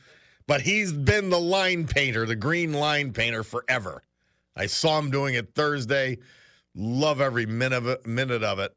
but 0.46 0.60
he's 0.60 0.92
been 0.92 1.30
the 1.30 1.40
line 1.40 1.86
painter, 1.86 2.26
the 2.26 2.36
green 2.36 2.72
line 2.72 3.12
painter 3.12 3.42
forever. 3.42 4.02
I 4.56 4.66
saw 4.66 4.98
him 4.98 5.10
doing 5.10 5.34
it 5.34 5.54
Thursday. 5.54 6.18
Love 6.74 7.20
every. 7.20 7.46
Minute 7.46 8.42
of 8.42 8.58
it. 8.58 8.76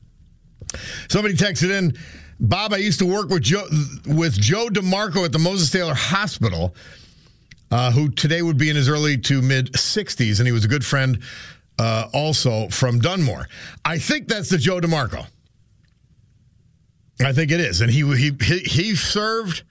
Somebody 1.09 1.35
texted 1.35 1.71
in, 1.71 1.95
Bob, 2.39 2.73
I 2.73 2.77
used 2.77 2.99
to 2.99 3.05
work 3.05 3.29
with 3.29 3.43
Joe 3.43 3.67
with 4.07 4.33
Joe 4.33 4.67
DeMarco 4.67 5.23
at 5.23 5.31
the 5.31 5.39
Moses 5.39 5.69
Taylor 5.69 5.93
Hospital, 5.93 6.75
uh, 7.69 7.91
who 7.91 8.09
today 8.09 8.41
would 8.41 8.57
be 8.57 8.69
in 8.69 8.75
his 8.75 8.89
early 8.89 9.17
to 9.19 9.41
mid 9.43 9.73
60s, 9.73 10.39
and 10.39 10.47
he 10.47 10.51
was 10.51 10.65
a 10.65 10.67
good 10.67 10.83
friend 10.83 11.19
uh, 11.77 12.07
also 12.13 12.67
from 12.69 12.99
Dunmore. 12.99 13.47
I 13.85 13.99
think 13.99 14.27
that's 14.27 14.49
the 14.49 14.57
Joe 14.57 14.79
DeMarco. 14.79 15.27
I 17.23 17.33
think 17.33 17.51
it 17.51 17.59
is, 17.59 17.81
and 17.81 17.91
he 17.91 18.01
he 18.15 18.59
he 18.59 18.95
served. 18.95 19.63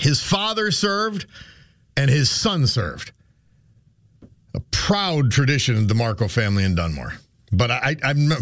His 0.00 0.22
father 0.22 0.70
served, 0.70 1.26
and 1.96 2.10
his 2.10 2.30
son 2.30 2.66
served. 2.66 3.12
A 4.54 4.60
proud 4.72 5.30
tradition 5.30 5.76
of 5.76 5.86
the 5.86 5.94
DeMarco 5.94 6.28
family 6.28 6.64
in 6.64 6.74
Dunmore. 6.74 7.14
But 7.52 7.70
I, 7.70 7.96
I'm. 8.02 8.32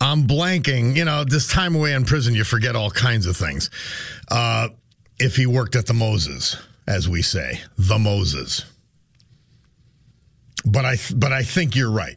I'm 0.00 0.26
blanking. 0.26 0.96
You 0.96 1.04
know, 1.04 1.24
this 1.24 1.48
time 1.48 1.74
away 1.74 1.92
in 1.92 2.04
prison, 2.04 2.34
you 2.34 2.44
forget 2.44 2.76
all 2.76 2.90
kinds 2.90 3.26
of 3.26 3.36
things. 3.36 3.70
Uh, 4.30 4.68
if 5.18 5.36
he 5.36 5.46
worked 5.46 5.76
at 5.76 5.86
the 5.86 5.94
Moses, 5.94 6.56
as 6.86 7.08
we 7.08 7.22
say, 7.22 7.60
the 7.76 7.98
Moses. 7.98 8.64
But 10.64 10.84
I, 10.84 10.96
but 11.14 11.32
I 11.32 11.42
think 11.42 11.74
you're 11.74 11.90
right. 11.90 12.16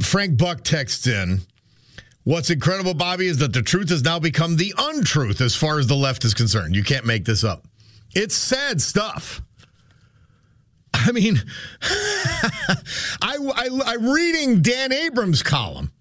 Frank 0.00 0.36
Buck 0.36 0.62
texts 0.62 1.06
in. 1.06 1.40
What's 2.24 2.50
incredible, 2.50 2.92
Bobby, 2.92 3.26
is 3.26 3.38
that 3.38 3.54
the 3.54 3.62
truth 3.62 3.88
has 3.88 4.04
now 4.04 4.18
become 4.18 4.56
the 4.56 4.74
untruth 4.76 5.40
as 5.40 5.56
far 5.56 5.78
as 5.78 5.86
the 5.86 5.96
left 5.96 6.24
is 6.24 6.34
concerned. 6.34 6.76
You 6.76 6.84
can't 6.84 7.06
make 7.06 7.24
this 7.24 7.42
up. 7.42 7.66
It's 8.14 8.34
sad 8.34 8.82
stuff. 8.82 9.40
I 11.06 11.12
mean, 11.12 11.40
I, 13.22 13.36
I, 13.54 13.94
am 13.94 14.06
reading 14.06 14.62
Dan 14.62 14.92
Abrams' 14.92 15.42
column, 15.42 15.92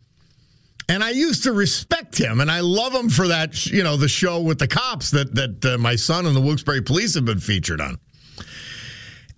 and 0.89 1.03
I 1.03 1.11
used 1.11 1.43
to 1.43 1.51
respect 1.51 2.17
him, 2.17 2.41
and 2.41 2.49
I 2.49 2.61
love 2.61 2.93
him 2.93 3.09
for 3.09 3.27
that, 3.27 3.65
you 3.65 3.83
know, 3.83 3.97
the 3.97 4.07
show 4.07 4.41
with 4.41 4.59
the 4.59 4.67
cops 4.67 5.11
that 5.11 5.35
that 5.35 5.65
uh, 5.65 5.77
my 5.77 5.95
son 5.95 6.25
and 6.25 6.35
the 6.35 6.41
Wilkes-Barre 6.41 6.81
Police 6.81 7.15
have 7.15 7.25
been 7.25 7.39
featured 7.39 7.81
on. 7.81 7.97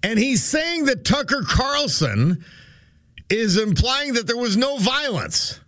And 0.01 0.17
he's 0.17 0.43
saying 0.43 0.85
that 0.85 1.03
Tucker 1.03 1.43
Carlson 1.45 2.43
is 3.29 3.57
implying 3.57 4.13
that 4.13 4.27
there 4.27 4.37
was 4.37 4.55
no 4.55 4.77
violence. 4.77 5.59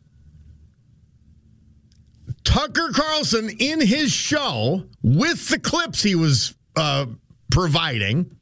Tucker 2.43 2.91
Carlson, 2.93 3.49
in 3.59 3.81
his 3.81 4.11
show, 4.11 4.85
with 5.03 5.49
the 5.49 5.59
clips 5.59 6.01
he 6.01 6.15
was 6.15 6.55
uh, 6.75 7.05
providing, 7.51 8.35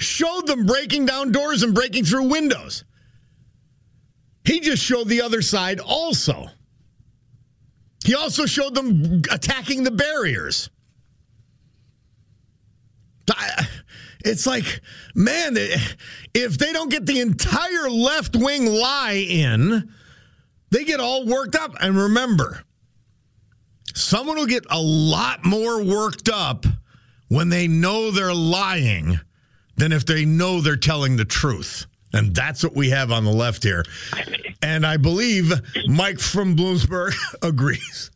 showed 0.00 0.46
them 0.46 0.66
breaking 0.66 1.06
down 1.06 1.30
doors 1.30 1.62
and 1.62 1.74
breaking 1.74 2.04
through 2.04 2.28
windows. 2.28 2.84
He 4.44 4.60
just 4.60 4.82
showed 4.82 5.08
the 5.08 5.22
other 5.22 5.42
side 5.42 5.78
also. 5.78 6.46
He 8.04 8.14
also 8.14 8.46
showed 8.46 8.74
them 8.74 9.22
attacking 9.30 9.84
the 9.84 9.90
barriers. 9.90 10.70
It's 14.24 14.46
like, 14.46 14.80
man, 15.14 15.56
if 16.34 16.58
they 16.58 16.72
don't 16.72 16.90
get 16.90 17.06
the 17.06 17.20
entire 17.20 17.90
left 17.90 18.34
wing 18.34 18.66
lie 18.66 19.24
in, 19.28 19.92
they 20.70 20.84
get 20.84 21.00
all 21.00 21.26
worked 21.26 21.54
up. 21.54 21.74
And 21.80 21.96
remember, 21.96 22.62
someone 23.94 24.36
will 24.36 24.46
get 24.46 24.64
a 24.70 24.80
lot 24.80 25.44
more 25.44 25.82
worked 25.82 26.28
up 26.28 26.66
when 27.28 27.50
they 27.50 27.68
know 27.68 28.10
they're 28.10 28.34
lying 28.34 29.20
than 29.80 29.92
if 29.92 30.06
they 30.06 30.24
know 30.24 30.60
they're 30.60 30.76
telling 30.76 31.16
the 31.16 31.24
truth. 31.24 31.86
And 32.12 32.34
that's 32.34 32.62
what 32.62 32.74
we 32.74 32.90
have 32.90 33.10
on 33.10 33.24
the 33.24 33.32
left 33.32 33.62
here. 33.62 33.84
And 34.62 34.84
I 34.84 34.96
believe 34.96 35.52
Mike 35.86 36.18
from 36.20 36.56
Bloomsburg 36.56 37.14
agrees. 37.42 38.10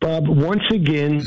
Bob, 0.00 0.28
once 0.28 0.62
again, 0.70 1.22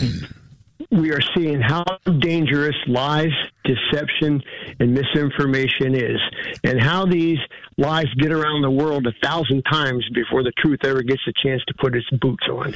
we 0.92 1.12
are 1.12 1.22
seeing 1.36 1.62
how 1.62 1.84
dangerous 2.20 2.76
lies, 2.88 3.32
deception, 3.64 4.42
and 4.80 4.94
misinformation 4.94 5.96
is, 5.96 6.20
and 6.64 6.82
how 6.82 7.06
these 7.06 7.40
lies 7.78 8.08
get 8.18 8.32
around 8.32 8.62
the 8.62 8.72
world 8.72 9.06
a 9.08 9.14
thousand 9.24 9.64
times 9.64 10.08
before 10.14 10.44
the 10.44 10.52
truth 10.58 10.80
ever 10.84 11.02
gets 11.02 11.22
a 11.28 11.34
chance 11.44 11.64
to 11.66 11.74
put 11.76 11.96
its 11.96 12.10
boots 12.22 12.48
on. 12.48 12.74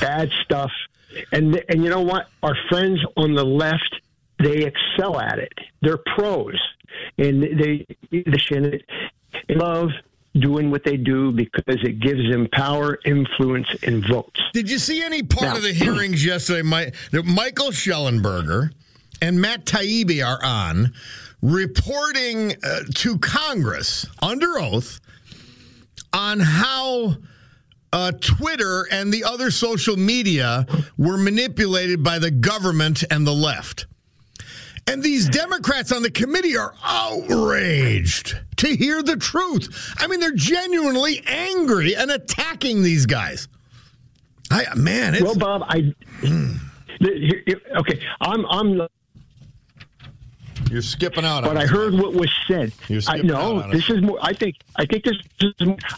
Bad 0.00 0.30
stuff. 0.44 0.70
And 1.32 1.62
and 1.68 1.84
you 1.84 1.90
know 1.90 2.02
what? 2.02 2.28
Our 2.42 2.56
friends 2.68 3.00
on 3.16 3.34
the 3.34 3.44
left, 3.44 4.00
they 4.44 4.64
excel 4.64 5.18
at 5.20 5.38
it. 5.38 5.52
They're 5.82 6.00
pros, 6.16 6.58
and 7.18 7.42
they 7.42 7.86
they 8.10 9.54
love 9.54 9.90
doing 10.34 10.70
what 10.70 10.84
they 10.84 10.96
do 10.96 11.30
because 11.30 11.78
it 11.82 12.00
gives 12.00 12.28
them 12.30 12.48
power, 12.52 12.98
influence, 13.04 13.68
and 13.82 14.06
votes. 14.06 14.40
Did 14.52 14.70
you 14.70 14.78
see 14.78 15.02
any 15.02 15.22
part 15.22 15.42
now, 15.42 15.56
of 15.56 15.62
the 15.62 15.72
hearings 15.72 16.24
yesterday? 16.26 16.62
My, 16.62 16.92
Michael 17.12 17.70
Shellenberger 17.70 18.70
and 19.22 19.40
Matt 19.40 19.64
Taibbi 19.64 20.26
are 20.26 20.42
on 20.42 20.92
reporting 21.40 22.54
uh, 22.64 22.80
to 22.94 23.18
Congress 23.18 24.06
under 24.20 24.58
oath 24.58 25.00
on 26.12 26.40
how 26.40 27.14
uh, 27.92 28.12
Twitter 28.20 28.88
and 28.90 29.12
the 29.12 29.22
other 29.24 29.50
social 29.50 29.96
media 29.96 30.66
were 30.96 31.16
manipulated 31.16 32.02
by 32.02 32.18
the 32.18 32.30
government 32.30 33.04
and 33.10 33.26
the 33.26 33.32
left. 33.32 33.86
And 34.86 35.02
these 35.02 35.28
Democrats 35.28 35.92
on 35.92 36.02
the 36.02 36.10
committee 36.10 36.56
are 36.56 36.74
outraged 36.84 38.38
to 38.56 38.76
hear 38.76 39.02
the 39.02 39.16
truth. 39.16 39.94
I 39.98 40.06
mean, 40.06 40.20
they're 40.20 40.32
genuinely 40.32 41.22
angry 41.26 41.96
and 41.96 42.10
attacking 42.10 42.82
these 42.82 43.06
guys. 43.06 43.48
I 44.50 44.66
man, 44.76 45.16
well, 45.22 45.34
Bob, 45.34 45.64
I 45.68 45.94
mm. 46.20 46.58
okay. 47.76 48.00
I'm 48.20 48.44
I'm 48.46 48.86
you're 50.74 50.82
skipping 50.82 51.24
out. 51.24 51.44
Of 51.44 51.52
it. 51.52 51.54
But 51.54 51.62
I 51.62 51.66
heard 51.66 51.94
what 51.94 52.14
was 52.14 52.30
said. 52.48 52.72
I, 53.06 53.18
no, 53.18 53.70
this 53.70 53.88
is 53.88 54.02
more. 54.02 54.18
I 54.20 54.32
think. 54.32 54.56
I 54.74 54.84
think 54.84 55.04
this 55.04 55.16
is. 55.40 55.52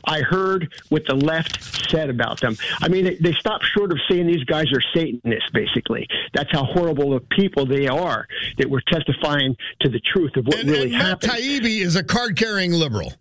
I 0.05 0.21
heard 0.21 0.71
what 0.91 1.07
the 1.07 1.15
left 1.15 1.91
said 1.91 2.11
about 2.11 2.43
them. 2.43 2.59
I 2.83 2.89
mean, 2.89 3.05
they, 3.05 3.15
they 3.17 3.33
stopped 3.33 3.65
short 3.75 3.91
of 3.91 3.99
saying 4.07 4.27
these 4.27 4.45
guys 4.45 4.67
are 4.73 4.83
Satanists. 4.95 5.49
Basically, 5.55 6.07
that's 6.35 6.53
how 6.53 6.65
horrible 6.65 7.15
of 7.15 7.27
people 7.31 7.65
they 7.65 7.89
are. 7.89 8.29
That 8.59 8.69
were 8.69 8.83
testifying 8.83 9.57
to 9.81 9.89
the 9.89 10.01
truth 10.01 10.37
of 10.37 10.47
what 10.47 10.61
and, 10.61 10.69
really 10.71 10.93
and 10.93 10.95
happened. 10.95 11.33
Matt 11.33 11.41
Taibbi 11.41 11.81
is 11.81 11.97
a 11.97 12.05
card-carrying 12.05 12.73
liberal. 12.73 13.15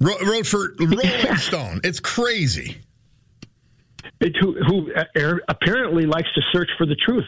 Wrote 0.00 0.46
for 0.46 0.74
Rolling 0.78 1.36
Stone. 1.36 1.80
It's 1.84 2.00
crazy. 2.00 2.80
It, 4.20 4.36
who, 4.40 4.54
who 4.64 4.92
uh, 4.94 5.36
apparently 5.48 6.06
likes 6.06 6.28
to 6.34 6.42
search 6.52 6.70
for 6.78 6.86
the 6.86 6.96
truth. 6.96 7.26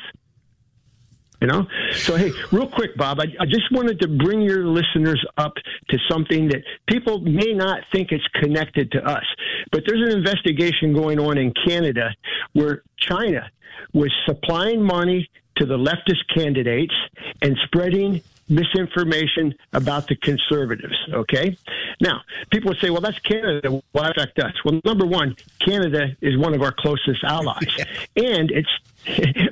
You 1.43 1.49
know? 1.49 1.67
So, 1.95 2.15
hey, 2.15 2.31
real 2.53 2.69
quick, 2.69 2.97
Bob, 2.97 3.19
I, 3.19 3.25
I, 3.41 3.47
just 3.47 3.73
wanted 3.73 3.99
to 4.03 4.07
bring 4.07 4.43
your 4.43 4.65
listeners 4.65 5.21
up 5.37 5.55
to 5.89 5.99
something 6.09 6.47
that 6.51 6.63
people 6.89 7.19
may 7.19 7.53
not 7.53 7.81
think 7.91 8.13
it's 8.13 8.27
connected 8.41 8.93
to 8.93 9.05
us. 9.05 9.25
But 9.73 9.83
there's 9.85 10.09
an 10.09 10.17
investigation 10.17 10.93
going 10.93 11.19
on 11.19 11.39
in 11.39 11.53
Canada 11.67 12.11
where 12.53 12.85
China 12.97 13.51
was 13.93 14.13
supplying 14.25 14.81
money 14.81 15.29
to 15.57 15.67
the 15.67 15.77
leftist 15.77 16.23
candidates 16.33 16.95
and 17.43 17.59
spreading 17.65 18.23
misinformation 18.49 19.55
about 19.73 20.09
the 20.09 20.17
conservatives. 20.17 20.97
Okay. 21.13 21.57
Now, 22.01 22.23
people 22.51 22.71
would 22.71 22.79
say, 22.79 22.91
well, 22.91 23.01
that's 23.01 23.19
Canada. 23.21 23.83
Why 23.93 24.11
affect 24.11 24.39
us? 24.39 24.53
Well, 24.65 24.81
number 24.85 25.07
one, 25.07 25.37
Canada 25.61 26.17
is 26.21 26.37
one 26.37 26.55
of 26.55 26.63
our 26.63 26.73
closest 26.73 27.25
allies. 27.25 27.77
and 28.17 28.51
it's, 28.51 28.69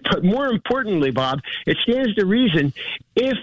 but 0.11 0.24
more 0.24 0.46
importantly, 0.46 1.11
Bob, 1.11 1.40
it 1.66 1.76
stands 1.85 2.14
to 2.16 2.26
reason 2.26 2.72
if 3.16 3.37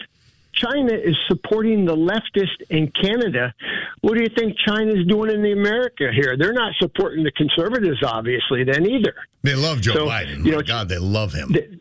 China 0.57 0.93
is 0.93 1.15
supporting 1.27 1.85
the 1.85 1.95
leftist 1.95 2.61
in 2.69 2.91
Canada. 2.91 3.53
What 4.01 4.15
do 4.15 4.23
you 4.23 4.29
think 4.29 4.57
China's 4.57 5.05
doing 5.07 5.31
in 5.31 5.43
the 5.43 5.51
America 5.51 6.11
here? 6.11 6.35
They're 6.37 6.53
not 6.53 6.73
supporting 6.79 7.23
the 7.23 7.31
conservatives, 7.31 8.03
obviously, 8.03 8.63
then 8.63 8.85
either. 8.85 9.13
They 9.43 9.55
love 9.55 9.81
Joe 9.81 9.93
so, 9.93 10.05
Biden. 10.07 10.45
You 10.45 10.53
know, 10.53 10.61
God, 10.61 10.89
they 10.89 10.97
love 10.97 11.31
him. 11.33 11.51
The, 11.51 11.79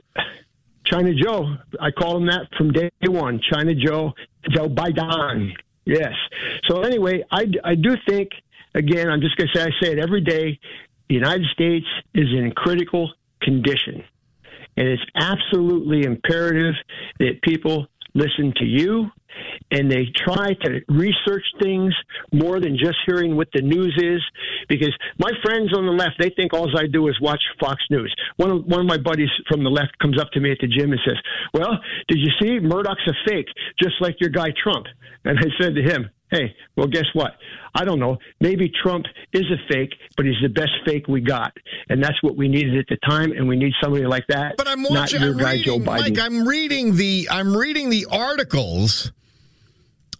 China 0.86 1.12
Joe. 1.14 1.56
I 1.80 1.90
call 1.90 2.16
him 2.16 2.26
that 2.26 2.48
from 2.56 2.72
day 2.72 2.90
one. 3.06 3.40
China 3.52 3.74
Joe, 3.74 4.12
Joe 4.50 4.68
Biden. 4.68 5.52
Yes. 5.84 6.12
So 6.68 6.80
anyway, 6.80 7.22
I, 7.30 7.46
I 7.64 7.74
do 7.74 7.96
think, 8.08 8.30
again, 8.74 9.08
I'm 9.08 9.20
just 9.20 9.36
going 9.36 9.48
to 9.52 9.58
say, 9.58 9.64
I 9.64 9.70
say 9.82 9.92
it 9.92 9.98
every 9.98 10.20
day, 10.20 10.58
the 11.08 11.14
United 11.14 11.46
States 11.52 11.86
is 12.14 12.26
in 12.32 12.52
critical 12.56 13.12
condition. 13.42 14.02
And 14.76 14.88
it's 14.88 15.02
absolutely 15.14 16.02
imperative 16.04 16.74
that 17.20 17.40
people 17.42 17.86
listen 18.16 18.52
to 18.56 18.64
you 18.64 19.10
and 19.70 19.90
they 19.90 20.06
try 20.16 20.54
to 20.64 20.80
research 20.88 21.44
things 21.62 21.94
more 22.32 22.60
than 22.60 22.76
just 22.78 22.96
hearing 23.06 23.36
what 23.36 23.48
the 23.52 23.60
news 23.60 23.94
is. 24.02 24.22
Because 24.68 24.92
my 25.18 25.30
friends 25.44 25.76
on 25.76 25.86
the 25.86 25.92
left, 25.92 26.14
they 26.18 26.30
think 26.30 26.52
all 26.52 26.66
I 26.76 26.86
do 26.86 27.06
is 27.08 27.20
watch 27.20 27.42
Fox 27.60 27.82
News. 27.90 28.14
One 28.36 28.50
of, 28.50 28.64
one 28.64 28.80
of 28.80 28.86
my 28.86 28.98
buddies 28.98 29.28
from 29.48 29.62
the 29.62 29.70
left 29.70 29.98
comes 30.00 30.20
up 30.20 30.30
to 30.32 30.40
me 30.40 30.50
at 30.50 30.58
the 30.60 30.68
gym 30.68 30.92
and 30.92 31.00
says, 31.04 31.16
Well, 31.52 31.78
did 32.08 32.18
you 32.18 32.30
see 32.40 32.58
Murdoch's 32.60 33.06
a 33.06 33.14
fake, 33.28 33.48
just 33.80 33.94
like 34.00 34.16
your 34.20 34.30
guy 34.30 34.48
Trump? 34.62 34.86
And 35.24 35.38
I 35.38 35.46
said 35.60 35.74
to 35.74 35.82
him, 35.82 36.10
Hey, 36.30 36.54
well, 36.76 36.88
guess 36.88 37.04
what? 37.12 37.32
I 37.74 37.84
don't 37.84 38.00
know. 38.00 38.18
Maybe 38.40 38.70
Trump 38.82 39.06
is 39.32 39.44
a 39.44 39.72
fake, 39.72 39.92
but 40.16 40.26
he's 40.26 40.40
the 40.42 40.48
best 40.48 40.72
fake 40.84 41.06
we 41.06 41.20
got, 41.20 41.52
and 41.88 42.02
that's 42.02 42.20
what 42.22 42.36
we 42.36 42.48
needed 42.48 42.76
at 42.76 42.86
the 42.88 42.96
time. 43.08 43.32
And 43.32 43.46
we 43.46 43.56
need 43.56 43.72
somebody 43.82 44.06
like 44.06 44.26
that. 44.28 44.56
But 44.56 44.66
I'm 44.66 44.82
watching. 44.82 45.22
I'm 45.22 45.36
reading, 45.36 45.84
Mike. 45.84 46.18
I'm 46.18 46.46
reading 46.46 46.96
the. 46.96 47.28
I'm 47.30 47.56
reading 47.56 47.90
the 47.90 48.06
articles 48.10 49.12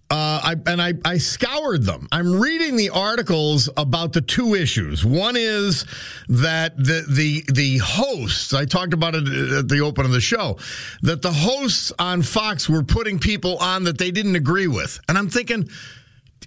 uh, 0.09 0.41
I, 0.45 0.57
and 0.67 0.81
I, 0.81 0.95
I 1.05 1.19
scoured 1.19 1.83
them. 1.83 2.07
I'm 2.13 2.39
reading 2.39 2.77
the 2.77 2.91
articles 2.91 3.69
about 3.77 4.13
the 4.13 4.21
two 4.21 4.55
issues. 4.55 5.05
One 5.05 5.35
is 5.37 5.85
that 6.29 6.77
the 6.77 7.05
the 7.09 7.45
the 7.53 7.79
hosts. 7.79 8.55
I 8.55 8.67
talked 8.67 8.95
about 8.95 9.17
it 9.17 9.27
at 9.27 9.69
the 9.69 9.81
open 9.81 10.05
of 10.05 10.13
the 10.13 10.21
show. 10.21 10.59
That 11.03 11.23
the 11.23 11.33
hosts 11.33 11.93
on 11.99 12.23
Fox 12.23 12.69
were 12.69 12.85
putting 12.85 13.19
people 13.19 13.59
on 13.59 13.83
that 13.85 13.99
they 13.99 14.13
didn't 14.13 14.37
agree 14.37 14.69
with, 14.69 15.01
and 15.09 15.19
I'm 15.19 15.29
thinking, 15.29 15.69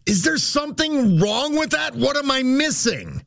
is 0.06 0.24
there 0.24 0.38
something 0.38 1.20
wrong 1.20 1.58
with 1.58 1.72
that? 1.72 1.94
What 1.96 2.16
am 2.16 2.32
I 2.32 2.44
missing? 2.44 3.26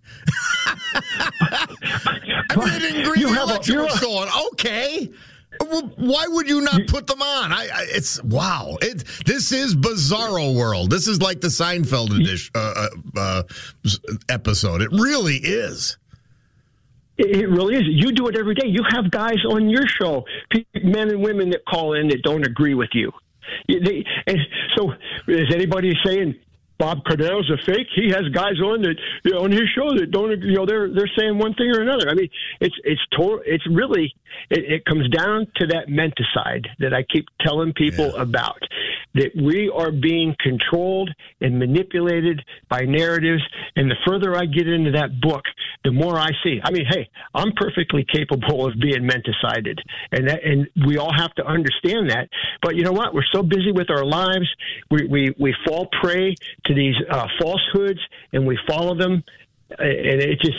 I 0.95 2.79
didn't 2.79 3.03
agree 3.03 3.21
you 3.21 3.29
with 3.29 3.37
the 3.37 3.75
election 3.75 4.29
okay. 4.53 5.13
Well, 5.61 5.93
why 5.97 6.25
would 6.29 6.49
you 6.49 6.61
not 6.61 6.87
put 6.87 7.07
them 7.07 7.23
on? 7.23 7.53
I, 7.53 7.69
I 7.73 7.87
it's 7.89 8.23
wow. 8.25 8.77
It 8.81 9.05
this 9.27 9.53
is 9.53 9.75
bizarro 9.75 10.57
world. 10.57 10.91
This 10.91 11.07
is 11.07 11.21
like 11.21 11.41
the 11.41 11.49
Seinfeld 11.49 12.19
edition 12.19 12.53
uh, 12.55 12.89
uh, 13.17 13.21
uh, 13.21 13.43
episode. 14.29 14.83
It 14.83 14.91
really 14.93 15.37
is. 15.37 15.97
It 17.19 17.49
really 17.49 17.77
is. 17.77 17.83
You 17.87 18.13
do 18.13 18.29
it 18.29 18.37
every 18.37 18.55
day. 18.55 18.67
You 18.67 18.83
have 18.91 19.11
guys 19.11 19.45
on 19.51 19.69
your 19.69 19.87
show, 19.87 20.25
men 20.83 21.11
and 21.11 21.23
women 21.23 21.51
that 21.51 21.65
call 21.69 21.95
in 21.95 22.09
that 22.09 22.23
don't 22.23 22.45
agree 22.45 22.75
with 22.75 22.91
you. 22.95 23.13
They, 23.69 24.05
so, 24.77 24.93
is 25.29 25.53
anybody 25.55 25.93
saying 26.05 26.35
Bob 26.79 27.05
Cordel's 27.05 27.51
a 27.51 27.57
fake. 27.65 27.87
He 27.95 28.09
has 28.11 28.23
guys 28.33 28.61
on 28.61 28.83
that 28.83 28.97
you 29.25 29.33
know, 29.33 29.41
on 29.45 29.53
his 29.53 29.69
show 29.75 29.97
that 29.97 30.11
don't 30.11 30.41
you 30.43 30.55
know 30.55 30.67
they're 30.67 30.93
they're 30.93 31.11
saying 31.17 31.39
one 31.39 31.55
thing 31.55 31.71
or 31.75 31.81
another. 31.81 32.09
I 32.09 32.15
mean, 32.15 32.29
it's 32.61 32.75
it's 32.85 33.01
total. 33.17 33.41
It's 33.45 33.67
really 33.69 34.15
it, 34.51 34.65
it 34.73 34.85
comes 34.85 35.09
down 35.11 35.47
to 35.57 35.67
that 35.69 35.89
menticide 35.89 36.67
that 36.79 36.93
I 36.93 37.03
keep 37.05 37.27
telling 37.41 37.73
people 37.73 38.13
yeah. 38.15 38.23
about. 38.23 38.63
That 39.15 39.33
we 39.37 39.71
are 39.75 39.93
being 39.93 40.35
controlled 40.41 41.11
and 41.43 41.59
manipulated 41.59 42.41
by 42.71 42.81
narratives, 42.81 43.43
and 43.77 43.91
the 43.91 43.97
further 44.07 44.35
I 44.35 44.47
get 44.47 44.67
into 44.67 44.93
that 44.93 45.21
book, 45.21 45.43
the 45.85 45.93
more 45.93 46.19
I 46.19 46.31
see. 46.43 46.61
I 46.65 46.71
mean, 46.71 46.87
hey, 46.89 47.11
I'm 47.35 47.53
perfectly 47.53 48.07
capable 48.11 48.67
of 48.67 48.75
being 48.81 49.03
menticided, 49.03 49.79
and 50.13 50.29
that, 50.29 50.43
and 50.45 50.67
we 50.87 50.97
all 50.97 51.13
have 51.15 51.35
to 51.35 51.45
understand 51.45 52.09
that. 52.09 52.29
But 52.63 52.77
you 52.77 52.85
know 52.85 52.93
what? 52.93 53.13
We're 53.13 53.29
so 53.33 53.43
busy 53.43 53.71
with 53.71 53.91
our 53.91 54.05
lives, 54.05 54.49
we 54.91 55.07
we, 55.07 55.35
we 55.39 55.55
fall 55.67 55.89
prey 56.01 56.35
to 56.67 56.75
these 56.75 56.95
uh, 57.11 57.27
falsehoods 57.41 58.01
and 58.33 58.47
we 58.47 58.59
follow 58.67 58.95
them, 58.95 59.23
and 59.79 60.21
it 60.21 60.41
just 60.41 60.59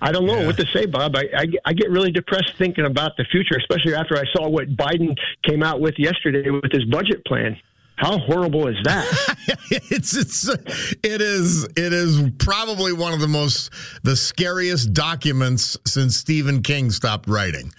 I 0.00 0.12
don't 0.12 0.26
know 0.26 0.38
yeah. 0.38 0.46
what 0.46 0.58
to 0.58 0.66
say, 0.74 0.86
Bob. 0.86 1.16
I, 1.16 1.24
I, 1.34 1.46
I 1.64 1.72
get 1.72 1.90
really 1.90 2.12
depressed 2.12 2.54
thinking 2.58 2.84
about 2.84 3.16
the 3.16 3.24
future, 3.24 3.56
especially 3.56 3.94
after 3.94 4.16
I 4.16 4.24
saw 4.34 4.48
what 4.48 4.68
Biden 4.76 5.16
came 5.42 5.62
out 5.62 5.80
with 5.80 5.94
yesterday 5.98 6.50
with 6.50 6.70
his 6.70 6.84
budget 6.84 7.24
plan. 7.24 7.56
How 7.96 8.18
horrible 8.18 8.68
is 8.68 8.76
that? 8.84 9.06
it's 9.70 10.14
it's 10.14 10.48
it 10.48 11.22
is 11.22 11.64
it 11.64 11.92
is 11.94 12.30
probably 12.38 12.92
one 12.92 13.14
of 13.14 13.20
the 13.20 13.28
most 13.28 13.70
the 14.02 14.14
scariest 14.14 14.92
documents 14.92 15.78
since 15.86 16.14
Stephen 16.16 16.62
King 16.62 16.90
stopped 16.90 17.26
writing. 17.26 17.72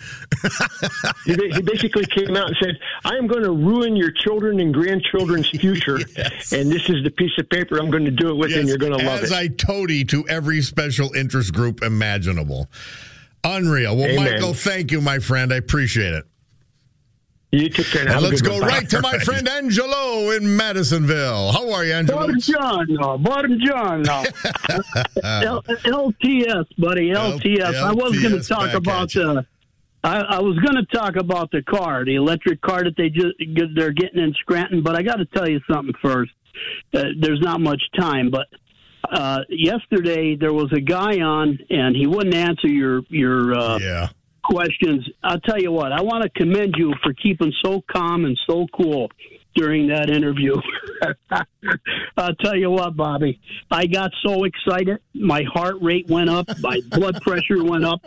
he, 1.25 1.62
basically 1.62 2.06
came 2.08 2.36
out 2.36 2.47
and 2.47 2.58
said, 2.60 2.80
"I 3.06 3.15
am 3.15 3.27
going 3.27 3.43
to 3.43 3.51
ruin 3.51 3.95
your 3.95 4.10
children 4.10 4.60
and 4.60 4.73
grandchildren's 4.73 5.49
future, 5.49 5.99
yes. 6.17 6.51
and 6.51 6.71
this 6.71 6.89
is 6.89 7.03
the 7.03 7.12
piece 7.12 7.38
of 7.38 7.47
paper 7.51 7.77
I'm 7.77 7.91
going 7.91 8.06
to 8.06 8.12
do 8.12 8.30
it 8.30 8.38
with, 8.38 8.49
yes, 8.49 8.60
and 8.60 8.67
you're 8.67 8.80
going 8.80 8.97
to 8.97 9.06
love 9.06 9.19
it." 9.19 9.25
As 9.25 9.32
I 9.32 9.49
toady 9.49 10.03
to 10.06 10.27
every 10.27 10.63
special 10.63 11.13
interest 11.13 11.53
group 11.53 11.84
imaginable. 11.84 12.69
Unreal. 13.43 13.95
Well, 13.95 14.08
Amen. 14.08 14.34
Michael, 14.34 14.53
thank 14.56 14.91
you, 14.91 14.99
my 14.99 15.19
friend. 15.19 15.53
I 15.53 15.58
appreciate 15.58 16.13
it. 16.13 16.25
You 17.52 17.70
take 17.70 17.86
care. 17.88 18.04
Now 18.06 18.20
let's 18.20 18.42
go 18.42 18.60
right 18.60 18.90
to 18.90 19.02
my 19.02 19.18
friend 19.20 19.48
Angelo 19.48 20.32
in 20.32 20.58
Madisonville. 20.58 21.54
How 21.54 21.72
are 21.72 21.86
you, 21.86 21.94
Angelo? 21.94 22.28
Buongiorno. 22.28 23.24
Bottom 23.24 23.58
John, 23.66 24.02
no. 24.02 24.26
L- 25.24 25.64
LTS, 25.64 26.66
buddy. 26.78 27.12
LTS. 27.12 27.74
L- 27.74 27.86
I 27.86 27.94
was 27.94 28.20
going 28.20 28.40
to 28.40 28.46
talk 28.46 28.74
about 28.74 29.12
the. 29.14 29.46
I, 30.04 30.20
I 30.20 30.40
was 30.40 30.58
going 30.60 30.76
to 30.76 30.86
talk 30.96 31.16
about 31.16 31.50
the 31.52 31.62
car, 31.64 32.06
the 32.06 32.16
electric 32.16 32.62
car 32.62 32.84
that 32.84 32.96
they 32.98 33.10
just 33.10 33.34
they're 33.76 33.92
getting 33.92 34.22
in 34.22 34.34
Scranton, 34.34 34.84
but 34.84 34.96
I 34.96 35.02
got 35.02 35.16
to 35.16 35.26
tell 35.26 35.50
you 35.50 35.60
something 35.70 35.94
first. 36.02 36.32
Uh, 36.94 37.04
there's 37.20 37.42
not 37.42 37.62
much 37.62 37.82
time, 37.98 38.30
but 38.30 38.48
uh, 39.12 39.40
yesterday 39.50 40.36
there 40.36 40.54
was 40.54 40.72
a 40.74 40.80
guy 40.82 41.20
on, 41.22 41.58
and 41.70 41.96
he 41.96 42.08
wouldn't 42.08 42.36
answer 42.36 42.68
your 42.68 43.02
your 43.10 43.58
uh, 43.58 43.78
yeah 43.80 44.10
questions. 44.50 45.08
I'll 45.24 45.40
tell 45.42 45.60
you 45.60 45.72
what, 45.72 45.92
I 45.92 46.02
want 46.02 46.24
to 46.24 46.30
commend 46.30 46.76
you 46.78 46.94
for 47.04 47.14
keeping 47.14 47.54
so 47.64 47.84
calm 47.92 48.26
and 48.26 48.38
so 48.50 48.66
cool 48.74 49.10
during 49.58 49.88
that 49.88 50.10
interview. 50.10 50.56
I'll 52.17 52.36
tell 52.36 52.56
you 52.56 52.70
what, 52.70 52.96
Bobby, 52.96 53.39
I 53.72 53.88
got 53.88 54.12
so 54.24 54.43
excited. 54.43 55.00
My 55.13 55.43
heart 55.52 55.76
rate 55.82 56.08
went 56.08 56.30
up. 56.30 56.48
My 56.60 56.80
blood 56.89 57.22
pressure 57.22 57.63
went 57.63 57.84
up. 57.84 58.00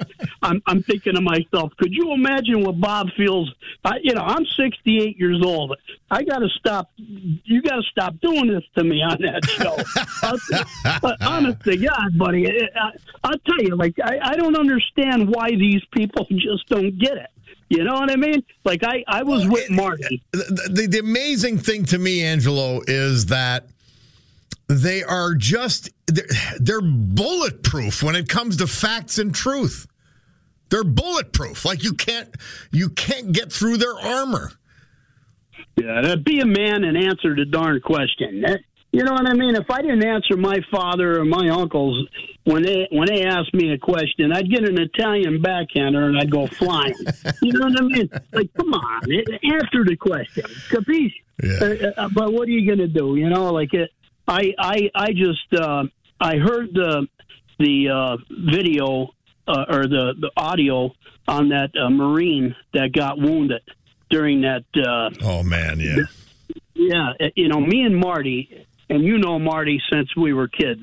I'm, 0.42 0.62
I'm 0.66 0.82
thinking 0.82 1.14
to 1.14 1.20
myself, 1.20 1.72
could 1.78 1.92
you 1.92 2.12
imagine 2.12 2.62
what 2.62 2.80
Bob 2.80 3.08
feels? 3.16 3.52
I, 3.84 3.98
you 4.02 4.14
know, 4.14 4.22
I'm 4.22 4.46
68 4.56 5.18
years 5.18 5.42
old. 5.44 5.76
I 6.10 6.22
got 6.22 6.38
to 6.38 6.48
stop. 6.58 6.90
You 6.96 7.62
got 7.62 7.76
to 7.76 7.82
stop 7.90 8.14
doing 8.20 8.48
this 8.48 8.64
to 8.78 8.84
me 8.84 9.02
on 9.02 9.18
that 9.22 9.44
show. 9.44 9.76
honest 11.20 11.62
to 11.64 11.76
God, 11.76 12.18
buddy, 12.18 12.48
I, 12.48 12.90
I'll 13.24 13.38
tell 13.38 13.60
you, 13.60 13.76
like, 13.76 13.94
I, 14.02 14.18
I 14.22 14.36
don't 14.36 14.56
understand 14.56 15.28
why 15.28 15.50
these 15.50 15.82
people 15.92 16.26
just 16.30 16.68
don't 16.68 16.96
get 16.98 17.16
it. 17.16 17.30
You 17.70 17.84
know 17.84 17.94
what 17.94 18.10
I 18.10 18.16
mean? 18.16 18.42
Like 18.64 18.82
I, 18.82 19.04
I 19.06 19.22
was 19.22 19.44
well, 19.44 19.52
with 19.52 19.70
Martin. 19.70 20.20
The, 20.32 20.70
the, 20.72 20.86
the 20.88 20.98
amazing 20.98 21.58
thing 21.58 21.84
to 21.86 21.98
me, 21.98 22.22
Angelo, 22.22 22.82
is 22.86 23.26
that 23.26 23.68
they 24.66 25.04
are 25.04 25.34
just 25.34 25.88
they're, 26.08 26.26
they're 26.58 26.80
bulletproof 26.80 28.02
when 28.02 28.16
it 28.16 28.28
comes 28.28 28.56
to 28.56 28.66
facts 28.66 29.18
and 29.18 29.32
truth. 29.32 29.86
They're 30.70 30.84
bulletproof. 30.84 31.64
Like 31.64 31.84
you 31.84 31.94
can't 31.94 32.34
you 32.72 32.88
can't 32.88 33.30
get 33.30 33.52
through 33.52 33.76
their 33.76 33.98
armor. 33.98 34.50
Yeah, 35.76 36.16
be 36.16 36.40
a 36.40 36.46
man 36.46 36.82
and 36.82 36.96
answer 36.96 37.36
the 37.36 37.44
darn 37.44 37.80
question. 37.80 38.42
That, 38.42 38.60
you 38.92 39.04
know 39.04 39.12
what 39.12 39.28
I 39.28 39.34
mean? 39.34 39.54
If 39.54 39.70
I 39.70 39.80
didn't 39.80 40.04
answer 40.04 40.36
my 40.36 40.58
father 40.72 41.20
or 41.20 41.24
my 41.24 41.48
uncles 41.48 42.08
when 42.50 42.62
they 42.64 42.88
when 42.90 43.06
they 43.06 43.24
asked 43.24 43.54
me 43.54 43.72
a 43.72 43.78
question, 43.78 44.32
I'd 44.32 44.50
get 44.50 44.68
an 44.68 44.78
Italian 44.78 45.40
backhander 45.40 46.08
and 46.08 46.18
I'd 46.18 46.30
go 46.30 46.46
flying. 46.46 46.94
you 47.42 47.52
know 47.52 47.66
what 47.66 47.80
I 47.80 47.82
mean? 47.82 48.10
Like, 48.32 48.52
come 48.54 48.74
on, 48.74 49.02
answer 49.04 49.84
the 49.84 49.96
question, 49.96 50.44
capiche? 50.68 51.12
Yeah. 51.42 51.58
Uh, 51.60 52.02
uh, 52.02 52.08
but 52.12 52.32
what 52.32 52.48
are 52.48 52.50
you 52.50 52.66
going 52.66 52.78
to 52.78 52.88
do? 52.88 53.16
You 53.16 53.28
know, 53.28 53.52
like 53.52 53.72
it. 53.72 53.90
I 54.26 54.52
I 54.58 54.90
I 54.94 55.12
just 55.12 55.52
uh, 55.54 55.84
I 56.20 56.36
heard 56.36 56.74
the 56.74 57.06
the 57.58 57.88
uh, 57.88 58.16
video 58.50 59.14
uh, 59.46 59.64
or 59.68 59.86
the 59.86 60.14
the 60.18 60.30
audio 60.36 60.92
on 61.28 61.48
that 61.50 61.70
uh, 61.80 61.88
Marine 61.88 62.54
that 62.74 62.92
got 62.92 63.18
wounded 63.18 63.62
during 64.10 64.42
that. 64.42 64.64
Uh, 64.76 65.10
oh 65.22 65.42
man, 65.42 65.78
yeah. 65.80 65.96
Yeah, 66.74 67.12
you 67.36 67.48
know, 67.48 67.60
me 67.60 67.82
and 67.82 67.94
Marty 67.94 68.66
and 68.90 69.04
you 69.04 69.18
know 69.18 69.38
Marty 69.38 69.80
since 69.90 70.14
we 70.16 70.32
were 70.32 70.48
kids. 70.48 70.82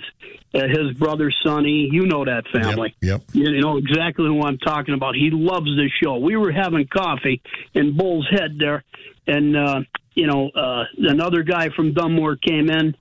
Uh, 0.55 0.61
his 0.67 0.97
brother 0.97 1.31
Sonny, 1.43 1.89
you 1.91 2.07
know 2.07 2.23
that 2.25 2.45
family. 2.53 2.95
Yep. 3.01 3.21
yep. 3.33 3.35
You 3.35 3.61
know 3.61 3.77
exactly 3.77 4.25
who 4.25 4.41
I'm 4.41 4.57
talking 4.57 4.95
about. 4.95 5.15
He 5.15 5.29
loves 5.29 5.67
this 5.75 5.91
show. 6.01 6.17
We 6.17 6.37
were 6.37 6.51
having 6.51 6.87
coffee 6.87 7.41
in 7.73 7.95
Bull's 7.95 8.27
Head 8.31 8.57
there, 8.57 8.83
and 9.27 9.55
uh, 9.55 9.81
you 10.15 10.25
know 10.25 10.49
uh, 10.49 10.85
another 10.97 11.43
guy 11.43 11.69
from 11.75 11.93
Dunmore 11.93 12.37
came 12.37 12.69
in, 12.69 12.95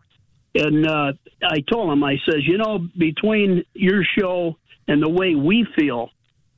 and 0.57 0.87
uh, 0.87 1.12
I 1.42 1.61
told 1.61 1.92
him, 1.92 2.03
I 2.03 2.16
says, 2.29 2.40
you 2.47 2.59
know, 2.59 2.87
between 2.99 3.64
your 3.75 4.03
show 4.19 4.57
and 4.88 5.03
the 5.03 5.09
way 5.09 5.35
we 5.35 5.66
feel, 5.79 6.11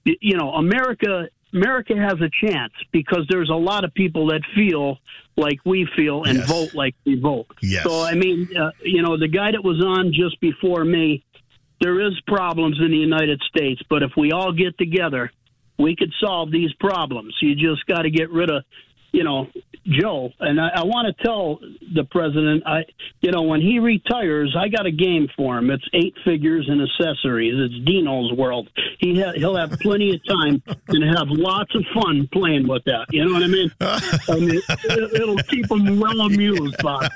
you 0.04 0.36
know, 0.38 0.52
America 0.52 1.28
America 1.52 1.94
has 1.96 2.20
a 2.20 2.30
chance 2.46 2.72
because 2.92 3.26
there's 3.28 3.50
a 3.50 3.54
lot 3.54 3.84
of 3.84 3.94
people 3.94 4.28
that 4.28 4.42
feel 4.54 4.98
like 5.36 5.58
we 5.64 5.88
feel 5.96 6.24
and 6.24 6.38
yes. 6.38 6.48
vote 6.48 6.74
like 6.74 6.94
we 7.04 7.18
vote. 7.18 7.46
Yes. 7.62 7.84
So 7.84 8.02
I 8.02 8.14
mean, 8.14 8.48
uh, 8.56 8.70
you 8.82 9.02
know, 9.02 9.18
the 9.18 9.28
guy 9.28 9.52
that 9.52 9.64
was 9.64 9.82
on 9.84 10.12
just 10.12 10.40
before 10.40 10.84
me, 10.84 11.24
there 11.80 12.00
is 12.00 12.20
problems 12.26 12.78
in 12.80 12.90
the 12.90 12.98
United 12.98 13.40
States, 13.48 13.80
but 13.88 14.02
if 14.02 14.12
we 14.16 14.32
all 14.32 14.52
get 14.52 14.76
together, 14.78 15.30
we 15.78 15.94
could 15.96 16.12
solve 16.20 16.50
these 16.50 16.72
problems. 16.74 17.36
You 17.40 17.54
just 17.54 17.86
got 17.86 18.02
to 18.02 18.10
get 18.10 18.30
rid 18.30 18.50
of 18.50 18.64
you 19.12 19.24
know, 19.24 19.48
Joe, 19.88 20.30
and 20.40 20.60
I, 20.60 20.68
I 20.76 20.84
want 20.84 21.14
to 21.16 21.24
tell 21.24 21.58
the 21.94 22.04
president, 22.10 22.62
I, 22.66 22.84
you 23.20 23.30
know, 23.30 23.42
when 23.42 23.60
he 23.60 23.78
retires, 23.78 24.54
I 24.58 24.68
got 24.68 24.86
a 24.86 24.90
game 24.90 25.28
for 25.36 25.56
him. 25.56 25.70
It's 25.70 25.84
eight 25.94 26.14
figures 26.24 26.68
and 26.68 26.82
accessories. 26.82 27.54
It's 27.56 27.84
Dino's 27.86 28.32
world. 28.32 28.68
He 28.98 29.20
ha- 29.20 29.32
he'll 29.34 29.56
have 29.56 29.70
plenty 29.80 30.14
of 30.14 30.20
time 30.28 30.62
and 30.88 31.16
have 31.16 31.28
lots 31.28 31.74
of 31.74 31.84
fun 31.94 32.28
playing 32.32 32.68
with 32.68 32.84
that. 32.84 33.06
You 33.10 33.24
know 33.24 33.32
what 33.32 33.42
I 33.42 33.46
mean? 33.46 33.70
I 33.80 34.34
mean, 34.34 34.60
it, 34.68 35.26
will 35.26 35.38
keep 35.44 35.70
him 35.70 35.98
well 35.98 36.20
amused, 36.20 36.76
Bob. 36.82 37.10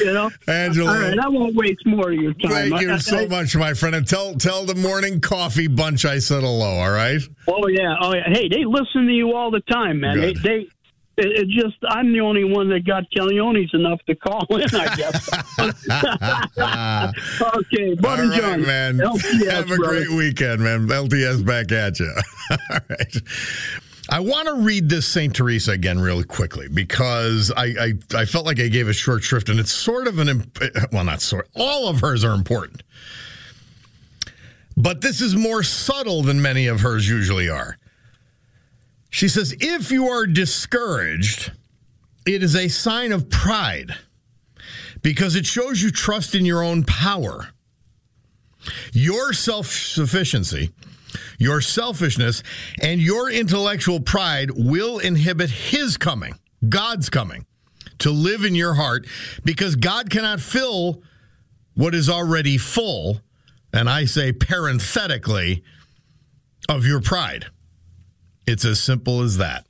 You 0.00 0.12
know, 0.12 0.30
Angelo. 0.46 0.90
All 0.90 0.98
right, 0.98 1.18
I 1.18 1.28
won't 1.28 1.54
waste 1.54 1.86
more 1.86 2.10
of 2.10 2.16
your 2.16 2.34
time. 2.34 2.70
Thank 2.70 2.80
you 2.80 2.92
I, 2.92 2.98
so 2.98 3.26
much, 3.28 3.56
my 3.56 3.74
friend, 3.74 3.94
and 3.94 4.06
tell 4.06 4.34
tell 4.34 4.64
the 4.64 4.74
morning 4.74 5.20
coffee 5.20 5.68
bunch 5.68 6.04
I 6.04 6.18
said 6.18 6.42
hello. 6.42 6.80
All 6.80 6.90
right. 6.90 7.20
Oh 7.48 7.66
yeah, 7.68 7.94
oh 8.00 8.14
yeah. 8.14 8.28
Hey, 8.28 8.48
they 8.48 8.64
listen 8.64 9.06
to 9.06 9.12
you 9.12 9.34
all 9.34 9.50
the 9.50 9.60
time, 9.60 10.00
man. 10.00 10.20
They, 10.20 10.32
they 10.34 10.68
it, 11.16 11.26
it, 11.40 11.48
just 11.48 11.76
I'm 11.88 12.12
the 12.12 12.20
only 12.20 12.44
one 12.44 12.68
that 12.70 12.86
got 12.86 13.04
Kellyoni's 13.10 13.72
enough 13.74 14.00
to 14.06 14.14
call 14.14 14.46
in, 14.50 14.68
I 14.72 14.94
guess. 14.96 15.28
okay, 17.56 17.94
Buddy 17.94 18.28
right, 18.28 18.40
John, 18.40 18.62
man. 18.62 18.98
LTS, 18.98 19.50
Have 19.50 19.70
a 19.70 19.76
brother. 19.76 20.04
great 20.04 20.10
weekend, 20.10 20.62
man. 20.62 20.86
LTS 20.88 21.44
back 21.44 21.72
at 21.72 21.98
you. 22.00 22.12
All 22.50 22.78
right. 22.88 23.16
I 24.12 24.18
want 24.20 24.48
to 24.48 24.54
read 24.54 24.88
this 24.88 25.06
St. 25.06 25.34
Teresa 25.34 25.72
again 25.72 26.00
really 26.00 26.24
quickly 26.24 26.66
because 26.68 27.52
I, 27.56 27.64
I, 27.66 27.92
I 28.14 28.24
felt 28.24 28.44
like 28.44 28.58
I 28.58 28.66
gave 28.66 28.88
a 28.88 28.92
short 28.92 29.22
shrift 29.22 29.48
and 29.48 29.60
it's 29.60 29.70
sort 29.70 30.08
of 30.08 30.18
an 30.18 30.50
well 30.90 31.04
not 31.04 31.20
sort 31.20 31.48
all 31.54 31.88
of 31.88 32.00
hers 32.00 32.24
are 32.24 32.34
important. 32.34 32.82
But 34.76 35.00
this 35.00 35.20
is 35.20 35.36
more 35.36 35.62
subtle 35.62 36.22
than 36.22 36.42
many 36.42 36.66
of 36.66 36.80
hers 36.80 37.08
usually 37.08 37.48
are. 37.48 37.76
She 39.10 39.28
says, 39.28 39.54
if 39.60 39.90
you 39.90 40.08
are 40.08 40.26
discouraged, 40.26 41.52
it 42.26 42.42
is 42.42 42.54
a 42.54 42.68
sign 42.68 43.12
of 43.12 43.28
pride 43.28 43.96
because 45.02 45.34
it 45.34 45.46
shows 45.46 45.82
you 45.82 45.90
trust 45.90 46.34
in 46.34 46.44
your 46.44 46.62
own 46.62 46.84
power. 46.84 47.48
Your 48.92 49.32
self 49.32 49.66
sufficiency, 49.66 50.70
your 51.38 51.60
selfishness, 51.60 52.42
and 52.82 53.00
your 53.00 53.30
intellectual 53.30 54.00
pride 54.00 54.50
will 54.54 54.98
inhibit 54.98 55.50
His 55.50 55.96
coming, 55.96 56.34
God's 56.68 57.08
coming, 57.08 57.46
to 57.98 58.10
live 58.10 58.44
in 58.44 58.54
your 58.54 58.74
heart 58.74 59.06
because 59.44 59.76
God 59.76 60.10
cannot 60.10 60.40
fill 60.40 61.02
what 61.74 61.94
is 61.94 62.10
already 62.10 62.58
full, 62.58 63.22
and 63.72 63.88
I 63.88 64.04
say 64.04 64.32
parenthetically, 64.32 65.64
of 66.68 66.84
your 66.84 67.00
pride. 67.00 67.46
It's 68.50 68.64
as 68.64 68.80
simple 68.80 69.20
as 69.22 69.36
that. 69.36 69.64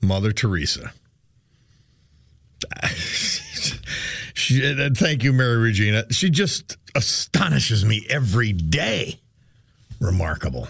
Mother 0.00 0.32
Teresa. 0.32 0.92
she, 4.32 4.90
thank 4.94 5.22
you, 5.22 5.34
Mary 5.34 5.58
Regina. 5.58 6.10
She 6.10 6.30
just 6.30 6.78
astonishes 6.94 7.84
me 7.84 8.06
every 8.08 8.54
day. 8.54 9.20
Remarkable. 10.00 10.68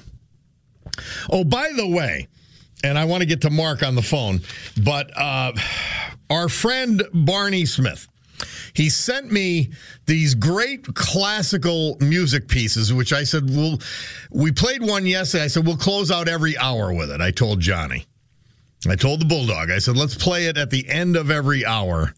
Oh, 1.31 1.45
by 1.45 1.71
the 1.77 1.87
way, 1.87 2.27
and 2.83 2.99
I 2.99 3.05
want 3.05 3.21
to 3.21 3.27
get 3.27 3.43
to 3.43 3.51
Mark 3.51 3.85
on 3.85 3.95
the 3.95 4.03
phone, 4.03 4.41
but 4.83 5.17
uh, 5.17 5.53
our 6.31 6.49
friend 6.49 7.05
Barney 7.13 7.67
Smith, 7.67 8.09
he 8.75 8.91
sent 8.91 9.31
me 9.31 9.71
these 10.07 10.35
great 10.35 10.95
classical 10.95 11.97
music 12.01 12.49
pieces, 12.49 12.93
which 12.93 13.13
I 13.13 13.25
said, 13.25 13.49
well, 13.51 13.79
we 14.31 14.53
played 14.53 14.83
one 14.83 15.07
yesterday. 15.07 15.45
I 15.45 15.47
said, 15.49 15.67
we'll 15.67 15.77
close 15.77 16.11
out 16.11 16.29
every 16.29 16.57
hour 16.59 16.93
with 16.93 17.11
it. 17.11 17.21
I 17.21 17.31
told 17.31 17.61
Johnny. 17.61 18.07
I 18.89 18.97
told 18.97 19.21
the 19.21 19.25
Bulldog, 19.25 19.71
I 19.71 19.79
said, 19.79 19.97
let's 19.97 20.15
play 20.15 20.47
it 20.47 20.59
at 20.59 20.71
the 20.71 20.87
end 20.89 21.17
of 21.17 21.31
every 21.31 21.65
hour. 21.65 22.15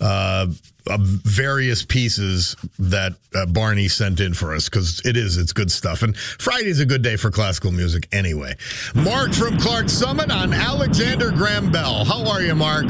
Uh, 0.00 0.46
of 0.88 1.00
various 1.00 1.84
pieces 1.84 2.56
that 2.78 3.12
uh, 3.34 3.46
Barney 3.46 3.88
sent 3.88 4.20
in 4.20 4.34
for 4.34 4.54
us 4.54 4.68
because 4.68 5.02
it 5.04 5.16
is 5.16 5.36
it's 5.36 5.52
good 5.52 5.70
stuff 5.70 6.02
and 6.02 6.16
Friday's 6.16 6.80
a 6.80 6.86
good 6.86 7.02
day 7.02 7.16
for 7.16 7.30
classical 7.30 7.72
music 7.72 8.08
anyway. 8.12 8.54
Mark 8.94 9.32
from 9.34 9.58
Clarks 9.58 9.92
Summit 9.92 10.30
on 10.30 10.52
Alexander 10.52 11.30
Graham 11.30 11.70
Bell. 11.70 12.04
How 12.04 12.26
are 12.30 12.40
you, 12.40 12.54
Mark? 12.54 12.86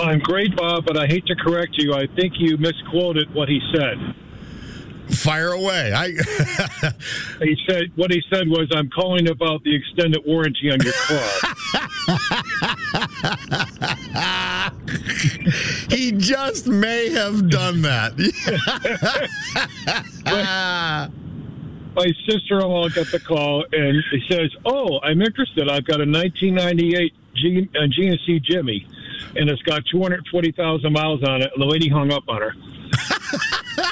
I'm 0.00 0.18
great, 0.20 0.54
Bob, 0.56 0.84
but 0.84 0.96
I 0.98 1.06
hate 1.06 1.26
to 1.26 1.34
correct 1.36 1.74
you. 1.78 1.94
I 1.94 2.06
think 2.16 2.34
you 2.38 2.56
misquoted 2.58 3.32
what 3.34 3.48
he 3.48 3.60
said. 3.74 4.14
Fire 5.10 5.52
away. 5.52 5.92
I 5.94 6.08
he 7.40 7.56
said 7.68 7.92
what 7.94 8.10
he 8.10 8.20
said 8.28 8.48
was 8.48 8.68
I'm 8.74 8.90
calling 8.90 9.28
about 9.28 9.62
the 9.62 9.74
extended 9.74 10.22
warranty 10.26 10.70
on 10.70 10.80
your 10.80 10.92
car. 10.92 11.22
he 15.90 16.12
just 16.12 16.66
may 16.66 17.10
have 17.10 17.48
done 17.48 17.82
that. 17.82 18.14
My 21.96 22.12
sister-in-law 22.28 22.88
got 22.90 23.06
the 23.10 23.20
call 23.20 23.64
and 23.72 24.02
he 24.10 24.20
says, 24.28 24.50
"Oh, 24.66 25.00
I'm 25.02 25.22
interested. 25.22 25.70
I've 25.70 25.84
got 25.84 26.00
a 26.00 26.04
1998 26.04 27.12
G- 27.36 27.70
uh, 27.74 27.86
GMC 27.86 28.42
Jimmy, 28.42 28.86
and 29.36 29.50
it's 29.50 29.62
got 29.62 29.82
240,000 29.90 30.92
miles 30.92 31.22
on 31.22 31.42
it." 31.42 31.50
The 31.56 31.64
lady 31.64 31.88
hung 31.88 32.12
up 32.12 32.24
on 32.28 32.40
her. 32.40 32.52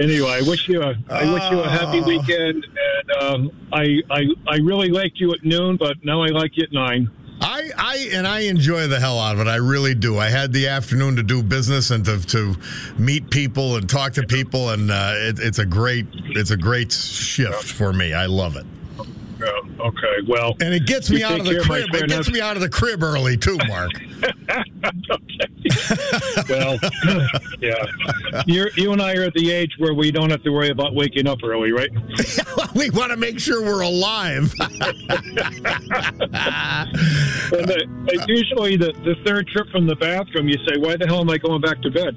anyway, 0.00 0.30
I 0.30 0.42
wish 0.46 0.68
you 0.68 0.82
a 0.82 0.94
I 1.08 1.32
wish 1.32 1.50
you 1.50 1.60
a 1.60 1.68
happy 1.68 2.00
oh. 2.00 2.06
weekend, 2.06 2.64
and 2.64 3.22
um, 3.22 3.50
I 3.72 4.00
I 4.10 4.26
I 4.48 4.56
really 4.56 4.90
liked 4.90 5.20
you 5.20 5.32
at 5.32 5.44
noon, 5.44 5.76
but 5.76 5.96
now 6.04 6.22
I 6.22 6.28
like 6.28 6.56
you 6.56 6.64
at 6.64 6.72
nine. 6.72 7.10
I, 7.44 7.70
I 7.76 7.96
and 8.12 8.26
I 8.26 8.40
enjoy 8.40 8.86
the 8.86 9.00
hell 9.00 9.18
out 9.18 9.34
of 9.34 9.40
it. 9.40 9.48
I 9.48 9.56
really 9.56 9.96
do. 9.96 10.16
I 10.16 10.28
had 10.28 10.52
the 10.52 10.68
afternoon 10.68 11.16
to 11.16 11.24
do 11.24 11.42
business 11.42 11.90
and 11.90 12.04
to, 12.04 12.24
to 12.28 12.54
meet 12.96 13.30
people 13.30 13.76
and 13.76 13.90
talk 13.90 14.12
to 14.12 14.22
people, 14.22 14.70
and 14.70 14.90
uh, 14.90 15.14
it, 15.16 15.40
it's 15.40 15.58
a 15.58 15.66
great 15.66 16.06
it's 16.12 16.52
a 16.52 16.56
great 16.56 16.92
shift 16.92 17.64
for 17.64 17.92
me. 17.92 18.14
I 18.14 18.26
love 18.26 18.56
it. 18.56 18.64
Okay. 19.82 20.16
Well, 20.28 20.54
and 20.60 20.72
it 20.72 20.86
gets 20.86 21.10
me 21.10 21.22
out 21.22 21.40
of 21.40 21.46
the 21.46 21.60
crib. 21.60 21.88
It 21.92 22.08
gets 22.08 22.30
me 22.30 22.40
out 22.40 22.56
of 22.56 22.62
the 22.62 22.68
crib 22.68 23.02
early 23.02 23.36
too, 23.36 23.58
Mark. 23.66 23.90
well, 26.48 26.78
yeah. 27.60 27.84
you 28.46 28.68
you 28.76 28.92
and 28.92 29.02
I 29.02 29.14
are 29.14 29.24
at 29.24 29.34
the 29.34 29.50
age 29.50 29.72
where 29.78 29.94
we 29.94 30.12
don't 30.12 30.30
have 30.30 30.42
to 30.44 30.50
worry 30.50 30.70
about 30.70 30.94
waking 30.94 31.26
up 31.26 31.38
early, 31.42 31.72
right? 31.72 31.90
we 32.74 32.90
want 32.90 33.10
to 33.10 33.16
make 33.16 33.40
sure 33.40 33.62
we're 33.62 33.80
alive. 33.80 34.54
and 34.60 34.70
the, 37.68 37.86
uh, 38.08 38.24
usually, 38.28 38.76
the, 38.76 38.92
the 39.04 39.16
third 39.24 39.48
trip 39.48 39.68
from 39.70 39.86
the 39.86 39.96
bathroom, 39.96 40.48
you 40.48 40.58
say, 40.68 40.76
"Why 40.78 40.96
the 40.96 41.06
hell 41.06 41.20
am 41.20 41.30
I 41.30 41.38
going 41.38 41.60
back 41.60 41.82
to 41.82 41.90
bed?" 41.90 42.16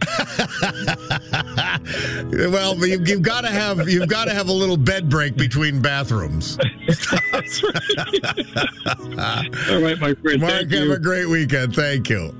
Well, 2.51 2.75
you've, 2.85 3.07
you've 3.07 3.21
got 3.21 3.41
to 3.41 3.49
have 3.49 3.89
you've 3.89 4.09
got 4.09 4.25
to 4.25 4.33
have 4.33 4.49
a 4.49 4.53
little 4.53 4.77
bed 4.77 5.09
break 5.09 5.35
between 5.35 5.81
bathrooms. 5.81 6.57
All 9.69 9.81
right, 9.81 9.99
my 9.99 10.13
friend. 10.15 10.41
Mark, 10.41 10.53
have 10.53 10.71
you. 10.71 10.93
a 10.93 10.99
great 10.99 11.27
weekend. 11.27 11.75
Thank 11.75 12.09
you. 12.09 12.35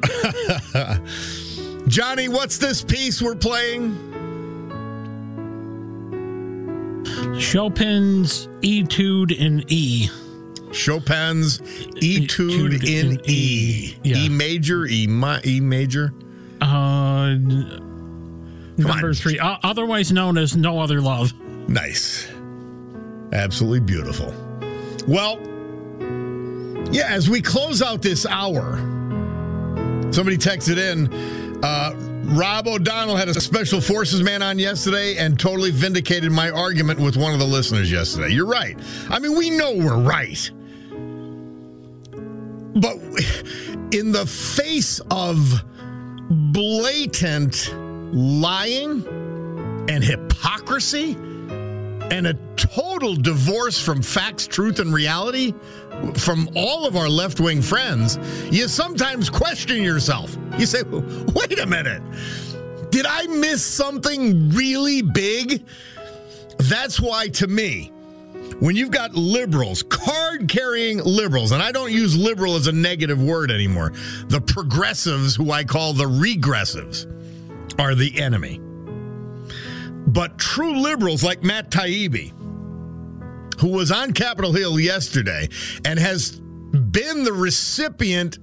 Johnny, 1.88 2.30
what's 2.30 2.58
this 2.58 2.84
piece 2.84 3.22
we're 3.22 3.36
playing? 3.36 3.96
Chopin's 7.40 8.48
Etude 8.62 9.32
in 9.32 9.64
E. 9.68 10.10
Chopin's 10.72 11.60
Etude, 12.02 12.74
Etude 12.74 12.84
in, 12.84 13.12
in, 13.12 13.22
E. 13.26 13.94
E, 13.94 13.98
yeah. 14.04 14.18
e 14.18 14.30
major, 14.30 14.86
E, 14.86 15.08
ma- 15.08 15.40
e 15.46 15.60
major. 15.60 16.14
Uh, 16.62 17.36
number 18.78 19.14
uh, 19.42 19.58
otherwise 19.64 20.12
known 20.12 20.38
as 20.38 20.56
No 20.56 20.80
Other 20.80 21.02
Love. 21.02 21.34
Nice. 21.68 22.28
Absolutely 23.34 23.80
beautiful. 23.80 24.34
Well, 25.08 25.40
yeah, 26.92 27.08
as 27.08 27.30
we 27.30 27.42
close 27.42 27.82
out 27.82 28.02
this 28.02 28.26
hour, 28.26 28.78
somebody 30.12 30.38
texted 30.38 30.78
in. 30.78 31.64
Uh, 31.64 31.94
Rob 32.28 32.68
O'Donnell 32.68 33.16
had 33.16 33.30
a 33.30 33.40
special 33.40 33.80
forces 33.80 34.24
man 34.24 34.42
on 34.42 34.58
yesterday 34.58 35.18
and 35.18 35.40
totally 35.40 35.70
vindicated 35.70 36.32
my 36.32 36.50
argument 36.50 37.00
with 37.00 37.18
one 37.18 37.34
of 37.34 37.40
the 37.40 37.46
listeners 37.46 37.92
yesterday. 37.92 38.34
You're 38.34 38.48
right. 38.48 38.78
I 39.10 39.20
mean, 39.20 39.38
we 39.38 39.52
know 39.52 39.74
we're 39.76 39.98
right. 39.98 40.52
But 42.76 42.98
in 43.92 44.12
the 44.12 44.26
face 44.26 45.00
of 45.12 45.64
blatant 46.30 47.72
lying 48.12 49.06
and 49.90 50.04
hypocrisy, 50.04 51.14
and 51.14 52.28
a 52.28 52.34
total 52.56 53.16
divorce 53.16 53.82
from 53.82 54.02
facts, 54.02 54.46
truth, 54.46 54.80
and 54.80 54.94
reality 54.94 55.54
from 56.16 56.50
all 56.56 56.86
of 56.86 56.96
our 56.96 57.10
left 57.10 57.40
wing 57.40 57.62
friends, 57.62 58.18
you 58.52 58.68
sometimes 58.68 59.30
question 59.30 59.82
yourself. 59.82 60.38
You 60.58 60.66
say, 60.66 60.84
wait 60.84 61.60
a 61.60 61.66
minute, 61.66 62.02
did 62.92 63.06
I 63.06 63.28
miss 63.28 63.64
something 63.64 64.50
really 64.52 65.02
big? 65.02 65.66
That's 66.58 67.00
why, 67.00 67.30
to 67.30 67.48
me, 67.48 67.92
when 68.60 68.76
you've 68.76 68.92
got 68.92 69.16
liberals, 69.16 69.84
card 69.84 70.48
carrying 70.48 71.00
liberals, 71.04 71.52
and 71.52 71.62
I 71.62 71.72
don't 71.72 71.92
use 71.92 72.16
liberal 72.16 72.56
as 72.56 72.68
a 72.68 72.72
negative 72.72 73.22
word 73.22 73.52
anymore, 73.52 73.92
the 74.28 74.42
progressives, 74.42 75.36
who 75.36 75.52
I 75.52 75.64
call 75.64 75.94
the 75.94 76.06
regressives, 76.06 77.06
are 77.80 77.96
the 77.96 78.20
enemy. 78.20 78.60
But 80.08 80.38
true 80.38 80.80
liberals 80.80 81.24
like 81.24 81.44
Matt 81.44 81.72
Taibbi, 81.72 82.32
who 83.60 83.70
was 83.70 83.92
on 83.92 84.14
Capitol 84.14 84.54
Hill 84.54 84.80
yesterday 84.80 85.50
and 85.84 86.00
has 86.00 86.40
been 86.40 87.24
the 87.24 87.34
recipient 87.34 88.38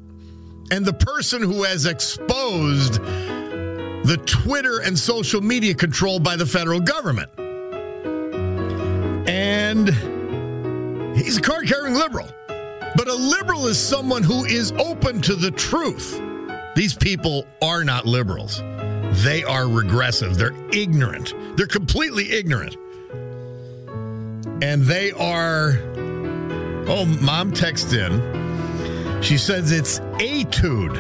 and 0.71 0.85
the 0.85 0.93
person 0.93 1.43
who 1.43 1.63
has 1.63 1.87
exposed 1.87 2.95
the 2.95 4.21
Twitter 4.27 4.81
and 4.81 4.99
social 4.99 5.41
media 5.41 5.75
control 5.75 6.19
by 6.19 6.35
the 6.37 6.47
federal 6.47 6.81
government. 6.81 7.31
And 9.29 9.89
he's 11.17 11.39
a 11.39 11.41
card 11.41 11.69
carrying 11.69 11.95
liberal. 11.95 12.29
But 12.97 13.09
a 13.09 13.15
liberal 13.15 13.67
is 13.69 13.79
someone 13.79 14.23
who 14.23 14.45
is 14.45 14.73
open 14.73 15.23
to 15.23 15.35
the 15.35 15.51
truth. 15.51 16.21
These 16.75 16.95
people 16.95 17.47
are 17.63 17.85
not 17.85 18.07
liberals. 18.07 18.63
They 19.13 19.45
are 19.45 19.69
regressive. 19.69 20.37
They're 20.39 20.55
ignorant. 20.73 21.35
They're 21.57 21.67
completely 21.67 22.33
ignorant. 22.33 22.77
And 24.63 24.83
they 24.83 25.13
are. 25.13 25.79
Oh, 26.89 27.05
mom 27.21 27.53
texts 27.53 27.93
in. 27.93 29.23
She 29.23 29.37
says 29.39 29.71
it's 29.71 30.01
etude. 30.19 30.97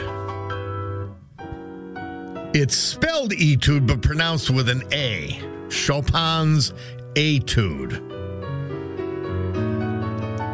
It's 2.54 2.76
spelled 2.76 3.32
etude, 3.32 3.86
but 3.86 4.02
pronounced 4.02 4.50
with 4.50 4.68
an 4.68 4.82
A. 4.92 5.40
Chopin's 5.70 6.74
etude. 7.16 7.92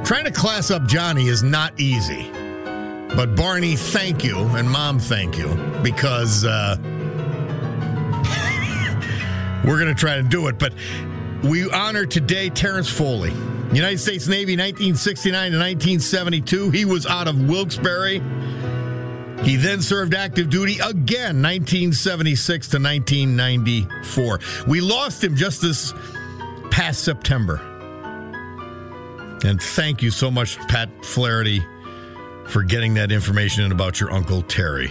Trying 0.07 0.25
to 0.25 0.31
class 0.31 0.71
up 0.71 0.87
Johnny 0.87 1.27
is 1.27 1.43
not 1.43 1.79
easy. 1.79 2.31
But 3.17 3.35
Barney, 3.35 3.75
thank 3.75 4.23
you, 4.23 4.39
and 4.39 4.71
Mom, 4.71 4.99
thank 4.99 5.37
you, 5.37 5.49
because 5.83 6.45
uh, 6.45 6.77
we're 9.69 9.79
going 9.79 9.95
to 9.95 10.01
try 10.01 10.17
to 10.17 10.23
do 10.23 10.49
it. 10.49 10.59
But 10.59 10.73
we 11.45 11.71
honor 11.71 12.07
today 12.07 12.49
Terrence 12.49 12.89
Foley, 12.89 13.31
United 13.73 13.99
States 13.99 14.27
Navy, 14.27 14.57
1969 14.57 15.53
to 15.53 15.59
1972. 15.59 16.71
He 16.71 16.85
was 16.87 17.05
out 17.05 17.29
of 17.29 17.49
Wilkes-Barre. 17.49 18.21
He 19.45 19.57
then 19.57 19.83
served 19.83 20.15
active 20.15 20.49
duty 20.49 20.79
again, 20.79 21.43
1976 21.43 22.69
to 22.69 22.79
1994. 22.79 24.41
We 24.67 24.81
lost 24.81 25.23
him 25.23 25.37
just 25.37 25.61
this 25.61 25.93
past 26.71 27.05
September. 27.05 27.61
And 29.45 29.63
thank 29.63 30.03
you 30.03 30.11
so 30.11 30.31
much, 30.31 30.59
Pat 30.67 30.89
Flaherty, 31.05 31.65
for 32.47 32.63
getting 32.63 32.95
that 32.95 33.13
information 33.13 33.71
about 33.71 34.01
your 34.01 34.11
Uncle 34.11 34.43
Terry. 34.43 34.91